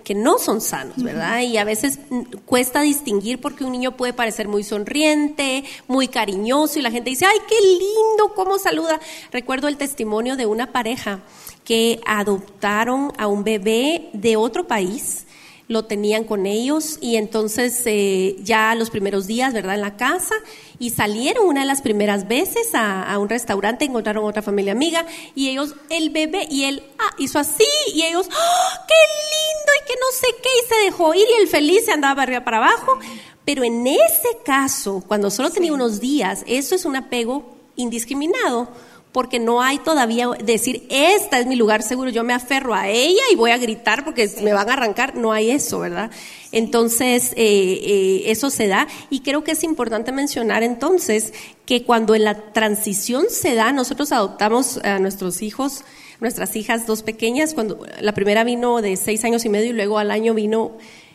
que 0.05 0.15
no 0.15 0.39
son 0.39 0.61
sanos, 0.61 1.03
¿verdad? 1.03 1.41
Y 1.41 1.57
a 1.57 1.65
veces 1.65 1.99
mm, 2.09 2.23
cuesta 2.45 2.83
distinguir 2.83 3.41
porque 3.41 3.65
un 3.65 3.73
niño 3.73 3.97
puede 3.97 4.13
parecer 4.13 4.47
muy 4.47 4.63
sonriente, 4.63 5.65
muy 5.89 6.07
cariñoso 6.07 6.79
y 6.79 6.83
la 6.83 6.93
gente 6.93 7.11
dice, 7.11 7.27
ay, 7.27 7.39
qué 7.49 7.57
lindo, 7.61 8.35
cómo 8.37 8.59
saluda. 8.59 9.01
Recuerdo 9.33 9.67
el 9.67 9.77
testimonio 9.77 10.37
de 10.37 10.47
una 10.47 10.71
pareja 10.71 11.21
que 11.65 12.01
adoptaron 12.07 13.13
a 13.19 13.27
un 13.27 13.43
bebé 13.43 14.11
de 14.13 14.37
otro 14.37 14.67
país 14.67 15.27
lo 15.67 15.87
tenían 15.87 16.25
con 16.25 16.47
ellos 16.47 16.99
y 17.01 17.17
entonces 17.17 17.81
eh, 17.87 18.37
ya 18.41 18.75
los 18.75 18.91
primeros 18.91 19.27
días, 19.27 19.55
¿verdad? 19.55 19.77
En 19.77 19.81
la 19.81 19.97
casa 19.97 20.35
y 20.79 20.91
salieron 20.91 21.47
una 21.47 21.61
de 21.61 21.67
las 21.67 21.81
primeras 21.81 22.29
veces 22.29 22.75
a, 22.75 23.19
un 23.19 23.29
restaurante, 23.29 23.85
encontraron 23.85 24.25
otra 24.25 24.43
familia 24.43 24.73
amiga 24.73 25.07
y 25.35 25.49
ellos, 25.49 25.75
el 25.89 26.11
bebé 26.11 26.47
y 26.51 26.65
él 26.65 26.83
ah, 26.99 27.15
hizo 27.19 27.39
así 27.39 27.65
y 27.95 28.03
ellos, 28.03 28.27
¡Oh, 28.29 28.79
qué 28.87 28.95
lindo 29.33 29.73
y 29.83 29.87
que 29.87 29.95
no 29.95 30.07
sé 30.13 30.27
qué 30.43 30.49
y 30.49 30.69
se 30.69 30.85
dejó 30.85 31.15
ir 31.15 31.27
y 31.39 31.43
el 31.43 31.49
feliz 31.49 31.87
se 31.87 31.93
andaba 31.93 32.23
arriba 32.23 32.45
para 32.45 32.59
abajo. 32.59 32.99
Pero 33.45 33.63
en 33.63 33.87
ese 33.87 34.39
caso, 34.45 35.03
cuando 35.07 35.31
solo 35.31 35.51
tenía 35.51 35.73
unos 35.73 36.01
días, 36.01 36.45
eso 36.47 36.75
es 36.75 36.85
un 36.85 36.97
apego 36.97 37.55
indiscriminado 37.77 38.69
porque 39.15 39.39
no 39.39 39.63
hay 39.63 39.79
todavía 39.79 40.29
decir, 40.43 40.89
esta 40.91 41.39
es 41.39 41.47
mi 41.47 41.55
lugar 41.55 41.85
seguro, 41.85 42.11
yo 42.11 42.25
me 42.25 42.33
aferro 42.33 42.75
a 42.75 42.89
ella 42.89 43.23
y 43.31 43.37
voy 43.37 43.53
a 43.53 43.59
gritar 43.59 44.05
porque 44.05 44.29
me 44.43 44.53
van 44.53 44.69
a 44.69 44.73
arrancar, 44.73 45.15
no 45.15 45.31
hay 45.33 45.53
eso, 45.53 45.79
¿verdad? 45.79 46.11
Entonces, 46.51 47.31
eh, 47.37 47.79
eh, 47.85 48.23
eso 48.27 48.51
se 48.51 48.67
da. 48.67 48.89
Y 49.11 49.21
creo 49.21 49.45
que 49.45 49.53
es 49.53 49.63
importante 49.63 50.11
mencionar 50.11 50.65
entonces 50.65 51.33
que 51.65 51.85
cuando 51.85 52.17
en 52.17 52.25
la 52.25 52.53
transición 52.53 53.27
se 53.31 53.55
da, 53.55 53.71
nosotros 53.71 54.11
adoptamos 54.11 54.79
a 54.79 54.99
nuestros 54.99 55.43
hijos, 55.43 55.85
nuestras 56.19 56.57
hijas 56.57 56.85
dos 56.85 57.05
pequeñas, 57.05 57.55
cuando 57.55 57.87
la 58.01 58.15
primera 58.15 58.43
vino 58.43 58.83
de 58.83 58.97
seis 58.97 59.25
años 59.25 59.45
y 59.45 59.49
medio 59.49 59.71
y 59.71 59.75
luego 59.75 60.01
al 60.01 60.11
año 60.11 60.35
vino 60.35 60.73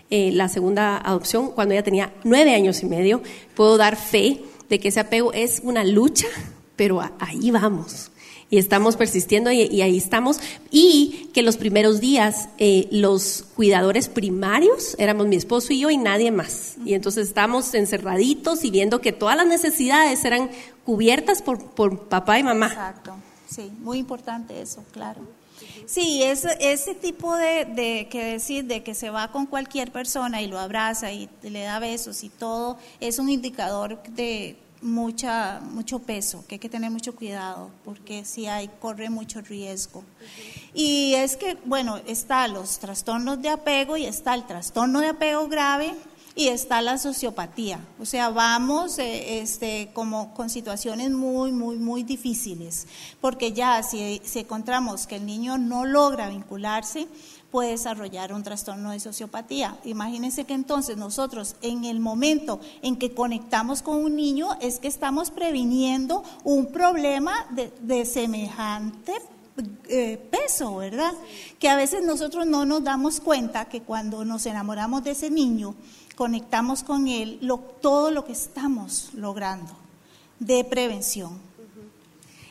eh, 0.10 0.32
la 0.32 0.48
segunda 0.48 0.98
adopción 1.00 1.52
cuando 1.52 1.74
ella 1.74 1.84
tenía 1.84 2.14
nueve 2.24 2.56
años 2.56 2.82
y 2.82 2.86
medio, 2.86 3.22
puedo 3.56 3.76
dar 3.76 3.98
fe 3.98 4.42
de 4.70 4.80
que 4.80 4.88
ese 4.88 5.02
apego 5.02 5.34
es 5.34 5.60
una 5.66 5.84
lucha 5.84 6.28
pero 6.80 7.02
ahí 7.20 7.52
vamos. 7.52 8.10
Y 8.50 8.58
estamos 8.58 8.96
persistiendo 8.96 9.52
y, 9.52 9.82
ahí 9.82 9.98
estamos. 9.98 10.40
Y 10.72 11.30
que 11.34 11.42
los 11.42 11.58
primeros 11.58 12.00
días 12.00 12.48
eh, 12.58 12.88
los 12.90 13.44
cuidadores 13.58 14.08
primarios 14.08 14.96
éramos 14.98 15.28
mi 15.28 15.36
esposo 15.36 15.74
y 15.74 15.82
yo 15.82 15.90
y 15.90 15.98
nadie 15.98 16.32
más. 16.32 16.78
Y 16.86 16.94
entonces 16.94 17.28
estamos 17.28 17.74
encerraditos 17.74 18.64
y 18.64 18.72
viendo 18.72 19.02
que 19.02 19.12
todas 19.12 19.36
las 19.36 19.46
necesidades 19.46 20.24
eran 20.24 20.50
cubiertas 20.86 21.42
por, 21.42 21.62
por 21.72 22.08
papá 22.08 22.40
y 22.40 22.44
mamá. 22.44 22.68
Exacto, 22.68 23.14
sí, 23.50 23.70
muy 23.82 23.98
importante 23.98 24.62
eso, 24.62 24.82
claro. 24.94 25.20
Sí, 25.86 26.24
ese, 26.24 26.56
ese 26.62 26.96
tipo 26.96 27.36
de, 27.36 27.66
de, 27.66 28.08
que 28.10 28.24
decir 28.24 28.64
de 28.66 28.84
que 28.84 28.96
se 28.96 29.10
va 29.10 29.34
con 29.34 29.48
cualquier 29.48 29.92
persona 29.92 30.42
y 30.42 30.48
lo 30.48 30.58
abraza 30.60 31.12
y 31.12 31.30
le 31.42 31.64
da 31.64 31.80
besos 31.80 32.24
y 32.24 32.30
todo, 32.30 32.78
es 33.02 33.20
un 33.20 33.28
indicador 33.28 34.02
de 34.04 34.56
mucha, 34.82 35.60
mucho 35.60 36.00
peso, 36.00 36.46
que 36.48 36.56
hay 36.56 36.60
que 36.60 36.70
tener 36.70 36.92
mucho 36.92 37.16
cuidado, 37.16 37.70
porque 37.84 38.26
si 38.26 38.48
hay, 38.48 38.70
corre 38.80 39.10
mucho 39.10 39.42
riesgo. 39.42 40.04
Y 40.74 41.14
es 41.16 41.36
que, 41.38 41.58
bueno, 41.66 41.98
está 42.06 42.48
los 42.48 42.80
trastornos 42.80 43.42
de 43.42 43.50
apego 43.50 43.98
y 43.98 44.06
está 44.06 44.34
el 44.34 44.46
trastorno 44.46 45.02
de 45.02 45.10
apego 45.10 45.48
grave 45.48 45.94
y 46.36 46.48
está 46.48 46.82
la 46.82 46.98
sociopatía. 46.98 47.80
O 48.00 48.06
sea, 48.06 48.30
vamos 48.30 48.98
eh, 49.00 49.42
este, 49.42 49.90
como 49.94 50.34
con 50.34 50.50
situaciones 50.50 51.12
muy, 51.12 51.52
muy, 51.52 51.78
muy 51.78 52.04
difíciles, 52.04 52.88
porque 53.20 53.52
ya 53.52 53.84
si, 53.84 54.22
si 54.24 54.40
encontramos 54.40 55.06
que 55.06 55.18
el 55.18 55.26
niño 55.26 55.58
no 55.58 55.86
logra 55.86 56.30
vincularse, 56.30 57.08
puede 57.52 57.72
desarrollar 57.72 58.34
un 58.34 58.44
trastorno 58.44 58.92
de 58.92 59.00
sociopatía. 59.00 59.78
Imagínense 59.84 60.46
que 60.46 60.54
entonces 60.54 60.98
nosotros 60.98 61.56
en 61.62 61.86
el 61.86 62.00
momento 62.00 62.60
en 62.82 62.98
que 62.98 63.14
conectamos 63.14 63.82
con 63.82 63.98
un 64.04 64.16
niño 64.16 64.50
es 64.62 64.80
que 64.80 64.88
estamos 64.88 65.32
previniendo 65.32 66.24
un 66.44 66.68
problema 66.68 67.34
de, 67.52 68.06
semejante 68.06 69.14
eh, 69.88 70.18
peso, 70.30 70.78
¿verdad? 70.78 71.14
Que 71.58 71.70
a 71.70 71.76
veces 71.76 72.04
nosotros 72.04 72.46
no 72.46 72.66
nos 72.66 72.84
damos 72.84 73.20
cuenta 73.20 73.66
que 73.66 73.82
cuando 73.82 74.24
nos 74.26 74.46
enamoramos 74.46 75.04
de 75.04 75.12
ese 75.12 75.30
niño, 75.30 75.76
conectamos 76.16 76.84
con 76.84 77.08
él 77.08 77.40
todo 77.82 78.12
lo 78.12 78.26
que 78.26 78.34
estamos 78.34 79.10
logrando 79.14 79.74
de 80.40 80.64
prevención. 80.64 81.49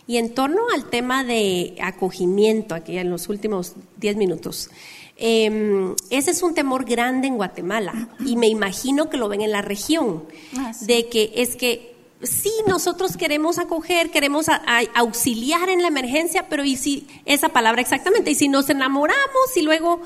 Y 0.08 0.16
en 0.16 0.34
torno 0.34 0.62
al 0.74 0.88
tema 0.88 1.22
de 1.22 1.76
acogimiento, 1.82 2.74
aquí 2.74 2.96
en 2.96 3.10
los 3.10 3.28
últimos 3.28 3.74
10 3.98 4.16
minutos, 4.16 4.70
em, 5.16 5.94
ese 6.08 6.30
es 6.30 6.42
un 6.42 6.54
temor 6.54 6.86
grande 6.86 7.28
en 7.28 7.36
Guatemala 7.36 8.08
y 8.24 8.36
me 8.36 8.48
imagino 8.48 9.10
que 9.10 9.18
lo 9.18 9.28
ven 9.28 9.42
en 9.42 9.52
la 9.52 9.60
región, 9.60 10.24
ah, 10.56 10.72
de 10.80 11.08
que 11.08 11.32
es 11.36 11.56
que 11.56 11.94
sí, 12.22 12.50
nosotros 12.66 13.18
queremos 13.18 13.58
acoger, 13.58 14.10
queremos 14.10 14.46
auxiliar 14.94 15.68
en 15.68 15.82
la 15.82 15.88
emergencia, 15.88 16.48
pero 16.48 16.64
y 16.64 16.76
si, 16.76 17.06
esa 17.26 17.50
palabra 17.50 17.82
exactamente, 17.82 18.30
y 18.30 18.34
si 18.34 18.48
nos 18.48 18.70
enamoramos 18.70 19.56
y 19.56 19.62
luego 19.62 20.00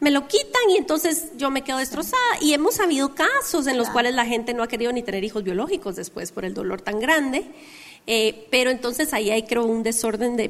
me 0.00 0.10
lo 0.10 0.26
quitan 0.26 0.70
y 0.70 0.76
entonces 0.76 1.28
yo 1.36 1.50
me 1.50 1.62
quedo 1.62 1.78
destrozada. 1.78 2.22
Y 2.40 2.54
hemos 2.54 2.80
habido 2.80 3.14
casos 3.14 3.66
en 3.66 3.76
los 3.76 3.88
cuales 3.90 4.14
la 4.14 4.26
gente 4.26 4.54
no 4.54 4.62
ha 4.62 4.68
querido 4.68 4.92
ni 4.92 5.02
tener 5.02 5.22
hijos 5.24 5.44
biológicos 5.44 5.96
después 5.96 6.32
por 6.32 6.44
el 6.44 6.54
dolor 6.54 6.80
tan 6.80 6.98
grande. 6.98 7.44
Eh, 8.06 8.46
pero 8.50 8.70
entonces 8.70 9.12
ahí 9.12 9.30
hay, 9.30 9.44
creo, 9.44 9.64
un 9.64 9.82
desorden 9.82 10.36
de, 10.36 10.48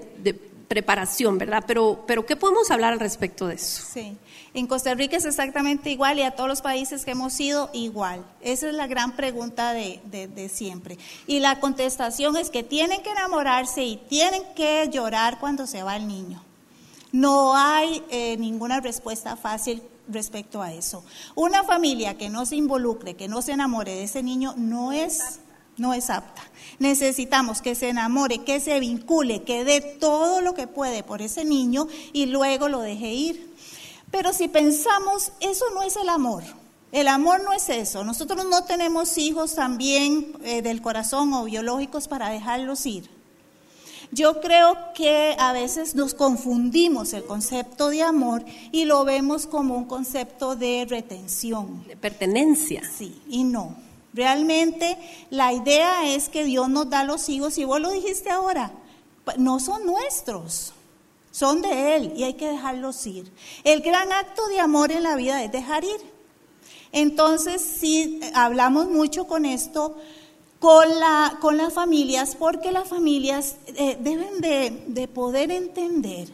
preparación, 0.69 1.37
¿verdad? 1.37 1.65
Pero, 1.67 2.03
pero 2.07 2.25
¿qué 2.25 2.35
podemos 2.35 2.71
hablar 2.71 2.95
al 2.95 3.01
respecto 3.01 3.47
de 3.47 3.57
eso? 3.57 3.85
Sí, 3.93 4.17
en 4.55 4.67
Costa 4.67 4.95
Rica 4.95 5.19
es 5.19 5.27
exactamente 5.27 5.91
igual 5.91 6.19
y 6.19 6.23
a 6.23 6.31
todos 6.31 6.49
los 6.49 6.63
países 6.63 7.05
que 7.05 7.11
hemos 7.11 7.39
ido 7.41 7.69
igual. 7.75 8.25
Esa 8.41 8.69
es 8.69 8.75
la 8.75 8.87
gran 8.87 9.15
pregunta 9.15 9.75
de, 9.75 10.01
de, 10.11 10.49
siempre. 10.49 10.97
Y 11.27 11.41
la 11.41 11.61
contestación 11.61 12.39
es 12.39 12.49
que 12.49 12.63
tienen 12.63 13.03
que 13.03 13.11
enamorarse 13.11 13.85
y 13.85 13.99
tienen 13.99 14.43
que 14.57 14.89
llorar 14.91 15.39
cuando 15.41 15.67
se 15.67 15.83
va 15.83 15.95
el 15.97 16.09
niño. 16.09 16.43
No 17.13 17.55
hay 17.55 18.03
eh, 18.09 18.39
ninguna 18.39 18.81
respuesta 18.81 19.37
fácil 19.37 19.83
respecto 20.09 20.63
a 20.63 20.73
eso. 20.73 21.05
Una 21.35 21.65
familia 21.65 22.17
que 22.17 22.31
no 22.31 22.47
se 22.47 22.57
involucre, 22.57 23.15
que 23.15 23.29
no 23.29 23.43
se 23.43 23.53
enamore 23.53 23.95
de 23.95 24.05
ese 24.05 24.23
niño, 24.23 24.55
no 24.57 24.93
es 24.93 25.41
no 25.77 25.95
es 25.95 26.11
apta. 26.11 26.43
Necesitamos 26.79 27.63
que 27.63 27.75
se 27.75 27.89
enamore, 27.89 28.39
que 28.39 28.61
se 28.61 28.81
vincule, 28.81 29.43
que 29.43 29.65
dé 29.65 29.81
todo 29.81 30.41
lo 30.41 30.55
que 30.55 30.67
puede 30.67 31.03
por 31.03 31.23
ese 31.23 31.45
niño 31.45 31.87
y 32.13 32.27
luego 32.27 32.69
lo 32.69 32.81
deje 32.81 33.13
ir. 33.13 33.55
Pero 34.11 34.33
si 34.33 34.49
pensamos, 34.49 35.33
eso 35.41 35.65
no 35.75 35.83
es 35.83 35.97
el 35.97 36.09
amor. 36.09 36.43
El 36.93 37.09
amor 37.09 37.43
no 37.43 37.55
es 37.55 37.71
eso. 37.71 38.05
Nosotros 38.05 38.45
no 38.45 38.65
tenemos 38.65 39.17
hijos 39.17 39.55
también 39.55 40.37
eh, 40.45 40.61
del 40.61 40.83
corazón 40.83 41.33
o 41.33 41.45
biológicos 41.45 42.07
para 42.07 42.29
dejarlos 42.29 42.85
ir. 42.85 43.09
Yo 44.11 44.43
creo 44.43 44.77
que 44.95 45.35
a 45.39 45.55
veces 45.55 45.95
nos 45.95 46.13
confundimos 46.13 47.15
el 47.15 47.25
concepto 47.25 47.89
de 47.89 48.03
amor 48.03 48.45
y 48.71 48.85
lo 48.85 49.07
vemos 49.07 49.47
como 49.47 49.75
un 49.75 49.87
concepto 49.87 50.55
de 50.55 50.85
retención. 50.87 51.83
De 51.89 51.97
pertenencia. 51.97 52.83
Sí, 52.95 53.23
y 53.27 53.45
no. 53.45 53.75
Realmente 54.15 54.99
la 55.31 55.53
idea 55.53 56.15
es 56.15 56.29
que 56.29 56.45
Dios 56.45 56.69
nos 56.69 56.91
da 56.91 57.05
los 57.05 57.29
hijos, 57.29 57.57
y 57.59 57.65
vos 57.65 57.81
lo 57.81 57.91
dijiste 57.91 58.31
ahora, 58.31 58.73
no 59.39 59.59
son 59.61 59.87
nuestros, 59.87 60.75
son 61.31 61.63
de 61.63 61.97
Él 61.97 62.13
y 62.17 62.25
hay 62.25 62.35
que 62.35 62.49
dejarlos 62.49 63.07
ir. 63.07 63.33
El 63.65 63.81
gran 63.81 64.13
acto 64.13 64.47
de 64.49 64.61
amor 64.61 64.93
en 64.93 65.03
la 65.03 65.17
vida 65.17 65.43
es 65.43 65.51
dejar 65.51 65.85
ir. 65.85 66.13
Entonces, 66.93 67.63
sí, 67.63 68.21
hablamos 68.35 68.89
mucho 68.89 69.27
con 69.27 69.47
esto, 69.47 69.97
con, 70.59 71.01
la, 71.01 71.39
con 71.41 71.57
las 71.57 71.73
familias, 71.73 72.37
porque 72.37 72.71
las 72.71 72.87
familias 72.89 73.57
eh, 73.69 73.97
deben 73.99 74.43
de, 74.43 74.85
de 74.89 75.09
poder 75.09 75.51
entender 75.51 76.29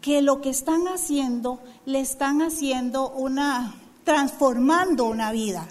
que 0.00 0.20
lo 0.20 0.40
que 0.40 0.50
están 0.50 0.88
haciendo, 0.88 1.60
le 1.86 2.00
están 2.00 2.42
haciendo 2.42 3.08
una, 3.10 3.76
transformando 4.02 5.04
una 5.04 5.30
vida. 5.30 5.66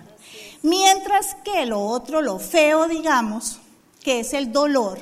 Mientras 0.63 1.36
que 1.43 1.65
lo 1.65 1.82
otro, 1.82 2.21
lo 2.21 2.39
feo, 2.39 2.88
digamos, 2.88 3.60
que 4.02 4.21
es 4.21 4.34
el 4.34 4.52
dolor, 4.52 4.99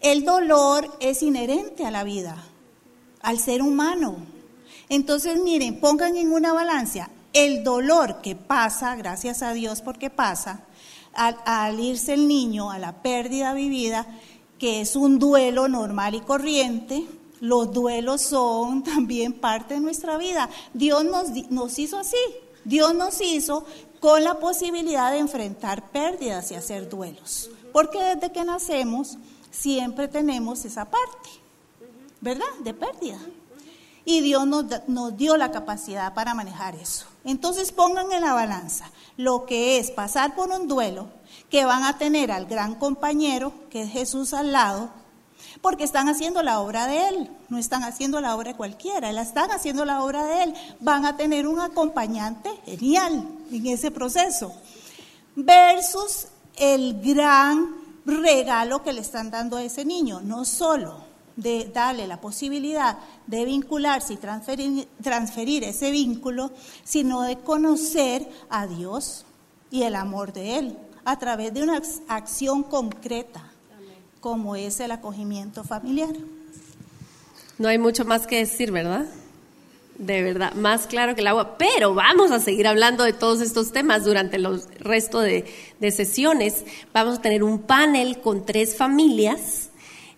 el 0.00 0.24
dolor 0.24 0.96
es 1.00 1.22
inherente 1.22 1.86
a 1.86 1.90
la 1.90 2.04
vida, 2.04 2.36
al 3.22 3.38
ser 3.38 3.62
humano. 3.62 4.16
Entonces, 4.88 5.40
miren, 5.40 5.80
pongan 5.80 6.16
en 6.16 6.32
una 6.32 6.52
balanza 6.52 7.10
el 7.32 7.62
dolor 7.62 8.20
que 8.22 8.34
pasa, 8.34 8.96
gracias 8.96 9.42
a 9.42 9.52
Dios 9.52 9.82
porque 9.82 10.10
pasa, 10.10 10.64
al, 11.14 11.78
irse 11.78 12.14
el 12.14 12.26
niño, 12.26 12.70
a 12.70 12.78
la 12.78 13.02
pérdida 13.02 13.54
vivida, 13.54 14.06
que 14.58 14.80
es 14.80 14.96
un 14.96 15.18
duelo 15.20 15.68
normal 15.68 16.16
y 16.16 16.20
corriente, 16.20 17.06
los 17.40 17.72
duelos 17.72 18.22
son 18.22 18.82
también 18.84 19.32
parte 19.32 19.74
de 19.74 19.80
nuestra 19.80 20.16
vida. 20.16 20.50
Dios 20.74 21.04
nos, 21.04 21.28
nos 21.50 21.78
hizo 21.78 21.98
así. 21.98 22.16
Dios 22.68 22.94
nos 22.94 23.22
hizo 23.22 23.64
con 23.98 24.22
la 24.22 24.34
posibilidad 24.34 25.10
de 25.10 25.18
enfrentar 25.18 25.90
pérdidas 25.90 26.50
y 26.50 26.54
hacer 26.54 26.90
duelos. 26.90 27.50
Porque 27.72 27.98
desde 28.02 28.30
que 28.30 28.44
nacemos 28.44 29.16
siempre 29.50 30.06
tenemos 30.06 30.66
esa 30.66 30.84
parte, 30.84 31.30
¿verdad? 32.20 32.46
De 32.60 32.74
pérdida. 32.74 33.18
Y 34.04 34.20
Dios 34.20 34.46
nos, 34.46 35.16
dio 35.16 35.38
la 35.38 35.50
capacidad 35.50 36.12
para 36.12 36.34
manejar 36.34 36.74
eso. 36.74 37.06
Entonces 37.24 37.72
pongan 37.72 38.12
en 38.12 38.20
la 38.20 38.34
balanza 38.34 38.90
lo 39.16 39.46
que 39.46 39.78
es 39.78 39.90
pasar 39.90 40.34
por 40.34 40.50
un 40.50 40.68
duelo, 40.68 41.08
que 41.48 41.64
van 41.64 41.84
a 41.84 41.96
tener 41.96 42.30
al 42.30 42.44
gran 42.44 42.74
compañero, 42.74 43.54
que 43.70 43.82
es 43.82 43.90
Jesús 43.90 44.34
al 44.34 44.52
lado, 44.52 44.90
porque 45.60 45.84
están 45.84 46.08
haciendo 46.08 46.42
la 46.42 46.60
obra 46.60 46.86
de 46.86 47.08
Él, 47.08 47.30
no 47.48 47.58
están 47.58 47.82
haciendo 47.82 48.20
la 48.20 48.36
obra 48.36 48.52
de 48.52 48.56
cualquiera, 48.56 49.12
la 49.12 49.22
están 49.22 49.50
haciendo 49.50 49.84
la 49.84 50.04
obra 50.04 50.24
de 50.24 50.42
Él. 50.44 50.54
Van 50.80 51.04
a 51.04 51.16
tener 51.16 51.46
un 51.46 51.60
acompañante 51.60 52.50
genial 52.64 53.28
en 53.50 53.66
ese 53.66 53.90
proceso. 53.90 54.52
Versus 55.34 56.26
el 56.56 57.00
gran 57.02 57.74
regalo 58.04 58.82
que 58.82 58.92
le 58.92 59.00
están 59.00 59.30
dando 59.30 59.56
a 59.56 59.62
ese 59.62 59.84
niño, 59.84 60.20
no 60.20 60.44
solo 60.44 61.06
de 61.36 61.70
darle 61.72 62.08
la 62.08 62.20
posibilidad 62.20 62.98
de 63.26 63.44
vincularse 63.44 64.14
y 64.14 64.16
transferir, 64.16 64.88
transferir 65.02 65.62
ese 65.62 65.90
vínculo, 65.90 66.50
sino 66.82 67.22
de 67.22 67.38
conocer 67.38 68.28
a 68.50 68.66
Dios 68.66 69.24
y 69.70 69.82
el 69.82 69.94
amor 69.94 70.32
de 70.32 70.58
Él 70.58 70.78
a 71.04 71.18
través 71.18 71.54
de 71.54 71.62
una 71.62 71.80
acción 72.08 72.64
concreta 72.64 73.47
como 74.20 74.56
es 74.56 74.80
el 74.80 74.90
acogimiento 74.90 75.64
familiar. 75.64 76.14
No 77.58 77.68
hay 77.68 77.78
mucho 77.78 78.04
más 78.04 78.26
que 78.26 78.38
decir, 78.38 78.70
¿verdad? 78.70 79.06
De 79.96 80.22
verdad, 80.22 80.54
más 80.54 80.86
claro 80.86 81.16
que 81.16 81.22
el 81.22 81.26
agua. 81.26 81.58
Pero 81.58 81.92
vamos 81.92 82.30
a 82.30 82.38
seguir 82.38 82.68
hablando 82.68 83.02
de 83.02 83.12
todos 83.12 83.40
estos 83.40 83.72
temas 83.72 84.04
durante 84.04 84.36
el 84.36 84.62
resto 84.78 85.20
de, 85.20 85.44
sesiones. 85.90 86.64
Vamos 86.92 87.18
a 87.18 87.22
tener 87.22 87.42
un 87.42 87.58
panel 87.58 88.20
con 88.20 88.46
tres 88.46 88.76
familias 88.76 89.70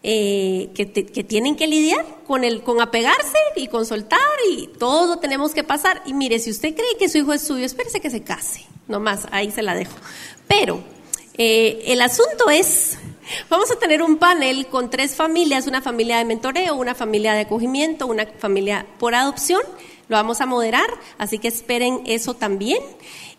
eh, 0.03 0.71
que, 0.75 0.91
que, 0.93 1.25
tienen 1.25 1.57
que 1.57 1.67
lidiar 1.67 2.05
con, 2.27 2.45
el, 2.45 2.63
con 2.63 2.81
apegarse 2.81 3.39
y 3.57 3.69
con 3.69 3.87
soltar 3.87 4.19
y 4.51 4.69
todo 4.79 5.19
tenemos 5.19 5.53
que 5.53 5.65
pasar. 5.65 6.03
Y 6.05 6.13
mire, 6.13 6.39
si 6.39 6.51
usted 6.51 6.75
cree 6.75 6.99
que 6.99 7.09
su 7.09 7.19
hijo 7.19 7.33
es 7.33 7.43
suyo, 7.43 7.65
espérese 7.65 8.01
que 8.01 8.11
se 8.11 8.23
case. 8.23 8.67
Nomás, 8.87 9.27
ahí 9.31 9.51
se 9.51 9.63
la 9.63 9.75
dejo. 9.75 9.97
Pero 10.47 10.83
eh, 11.39 11.85
el 11.87 12.03
asunto 12.03 12.51
es 12.51 12.99
Vamos 13.49 13.71
a 13.71 13.77
tener 13.77 14.03
un 14.03 14.17
panel 14.17 14.67
con 14.67 14.91
tres 14.91 15.15
familias, 15.15 15.67
una 15.67 15.83
familia 15.83 16.19
de 16.19 16.25
mentoreo, 16.25 16.75
una 16.75 16.95
familia 16.95 17.35
de 17.35 17.41
acogimiento, 17.41 18.07
una 18.07 18.27
familia 18.27 18.87
por 18.99 19.15
adopción. 19.15 19.63
Lo 20.09 20.17
vamos 20.17 20.41
a 20.41 20.47
moderar, 20.47 20.89
así 21.19 21.39
que 21.39 21.49
esperen 21.49 22.03
eso 22.07 22.35
también. 22.35 22.83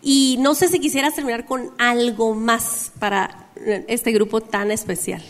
Y 0.01 0.37
no 0.39 0.55
sé 0.55 0.67
si 0.67 0.79
quisieras 0.79 1.15
terminar 1.15 1.45
con 1.45 1.71
algo 1.77 2.33
más 2.33 2.91
para 2.99 3.49
este 3.87 4.11
grupo 4.11 4.41
tan 4.41 4.71
especial. 4.71 5.21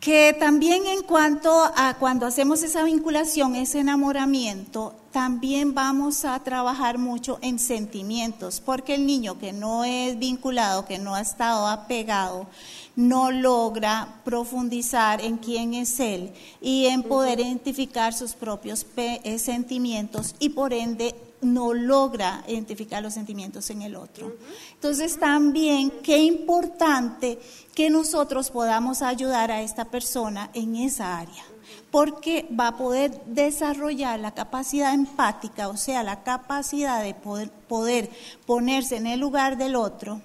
Que 0.00 0.36
también 0.38 0.84
en 0.86 1.02
cuanto 1.02 1.50
a 1.76 1.96
cuando 1.98 2.26
hacemos 2.26 2.62
esa 2.62 2.84
vinculación, 2.84 3.56
ese 3.56 3.78
enamoramiento, 3.78 4.94
también 5.12 5.72
vamos 5.72 6.26
a 6.26 6.38
trabajar 6.42 6.98
mucho 6.98 7.38
en 7.40 7.58
sentimientos, 7.58 8.60
porque 8.60 8.96
el 8.96 9.06
niño 9.06 9.38
que 9.38 9.54
no 9.54 9.84
es 9.84 10.18
vinculado, 10.18 10.84
que 10.84 10.98
no 10.98 11.14
ha 11.14 11.22
estado 11.22 11.68
apegado, 11.68 12.48
no 12.96 13.30
logra 13.30 14.20
profundizar 14.24 15.20
en 15.20 15.38
quién 15.38 15.74
es 15.74 15.98
él 16.00 16.32
y 16.60 16.86
en 16.86 17.02
poder 17.02 17.40
identificar 17.40 18.12
sus 18.12 18.34
propios 18.34 18.86
eh, 18.96 19.38
sentimientos 19.38 20.34
y 20.38 20.50
por 20.50 20.72
ende 20.72 21.14
no 21.40 21.74
logra 21.74 22.42
identificar 22.48 23.02
los 23.02 23.14
sentimientos 23.14 23.68
en 23.70 23.82
el 23.82 23.96
otro. 23.96 24.34
Entonces 24.74 25.18
también 25.18 25.92
qué 26.02 26.18
importante 26.18 27.38
que 27.74 27.90
nosotros 27.90 28.50
podamos 28.50 29.02
ayudar 29.02 29.50
a 29.50 29.60
esta 29.60 29.84
persona 29.84 30.50
en 30.54 30.76
esa 30.76 31.18
área, 31.18 31.44
porque 31.90 32.48
va 32.58 32.68
a 32.68 32.76
poder 32.76 33.20
desarrollar 33.26 34.20
la 34.20 34.32
capacidad 34.32 34.94
empática, 34.94 35.68
o 35.68 35.76
sea, 35.76 36.02
la 36.02 36.22
capacidad 36.22 37.02
de 37.02 37.14
poder, 37.14 37.50
poder 37.50 38.10
ponerse 38.46 38.96
en 38.96 39.06
el 39.06 39.20
lugar 39.20 39.58
del 39.58 39.76
otro 39.76 40.22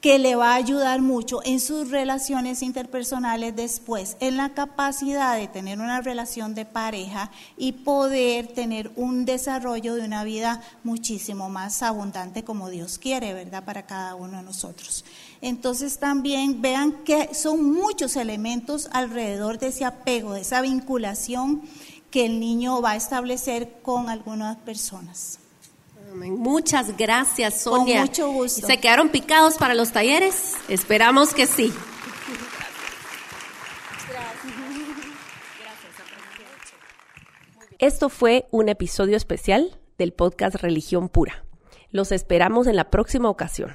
que 0.00 0.18
le 0.18 0.34
va 0.34 0.52
a 0.52 0.56
ayudar 0.56 1.02
mucho 1.02 1.40
en 1.44 1.60
sus 1.60 1.90
relaciones 1.90 2.62
interpersonales 2.62 3.54
después, 3.54 4.16
en 4.20 4.38
la 4.38 4.54
capacidad 4.54 5.36
de 5.36 5.46
tener 5.46 5.78
una 5.78 6.00
relación 6.00 6.54
de 6.54 6.64
pareja 6.64 7.30
y 7.58 7.72
poder 7.72 8.46
tener 8.46 8.90
un 8.96 9.26
desarrollo 9.26 9.94
de 9.94 10.04
una 10.04 10.24
vida 10.24 10.62
muchísimo 10.84 11.50
más 11.50 11.82
abundante 11.82 12.44
como 12.44 12.70
Dios 12.70 12.98
quiere, 12.98 13.34
¿verdad? 13.34 13.64
Para 13.64 13.84
cada 13.84 14.14
uno 14.14 14.38
de 14.38 14.42
nosotros. 14.42 15.04
Entonces 15.42 15.98
también 15.98 16.62
vean 16.62 17.04
que 17.04 17.34
son 17.34 17.70
muchos 17.70 18.16
elementos 18.16 18.88
alrededor 18.92 19.58
de 19.58 19.68
ese 19.68 19.84
apego, 19.84 20.32
de 20.32 20.40
esa 20.40 20.62
vinculación 20.62 21.62
que 22.10 22.24
el 22.24 22.40
niño 22.40 22.80
va 22.80 22.92
a 22.92 22.96
establecer 22.96 23.80
con 23.82 24.08
algunas 24.08 24.56
personas. 24.56 25.39
Muchas 26.14 26.96
gracias, 26.96 27.62
Sonia. 27.62 28.00
Con 28.00 28.08
mucho 28.08 28.32
gusto. 28.32 28.66
¿Se 28.66 28.78
quedaron 28.78 29.08
picados 29.10 29.56
para 29.58 29.74
los 29.74 29.92
talleres? 29.92 30.54
Esperamos 30.68 31.34
que 31.34 31.46
sí. 31.46 31.72
Esto 37.78 38.08
fue 38.10 38.46
un 38.50 38.68
episodio 38.68 39.16
especial 39.16 39.78
del 39.96 40.12
podcast 40.12 40.56
Religión 40.56 41.08
Pura. 41.08 41.44
Los 41.90 42.12
esperamos 42.12 42.66
en 42.66 42.76
la 42.76 42.90
próxima 42.90 43.30
ocasión. 43.30 43.74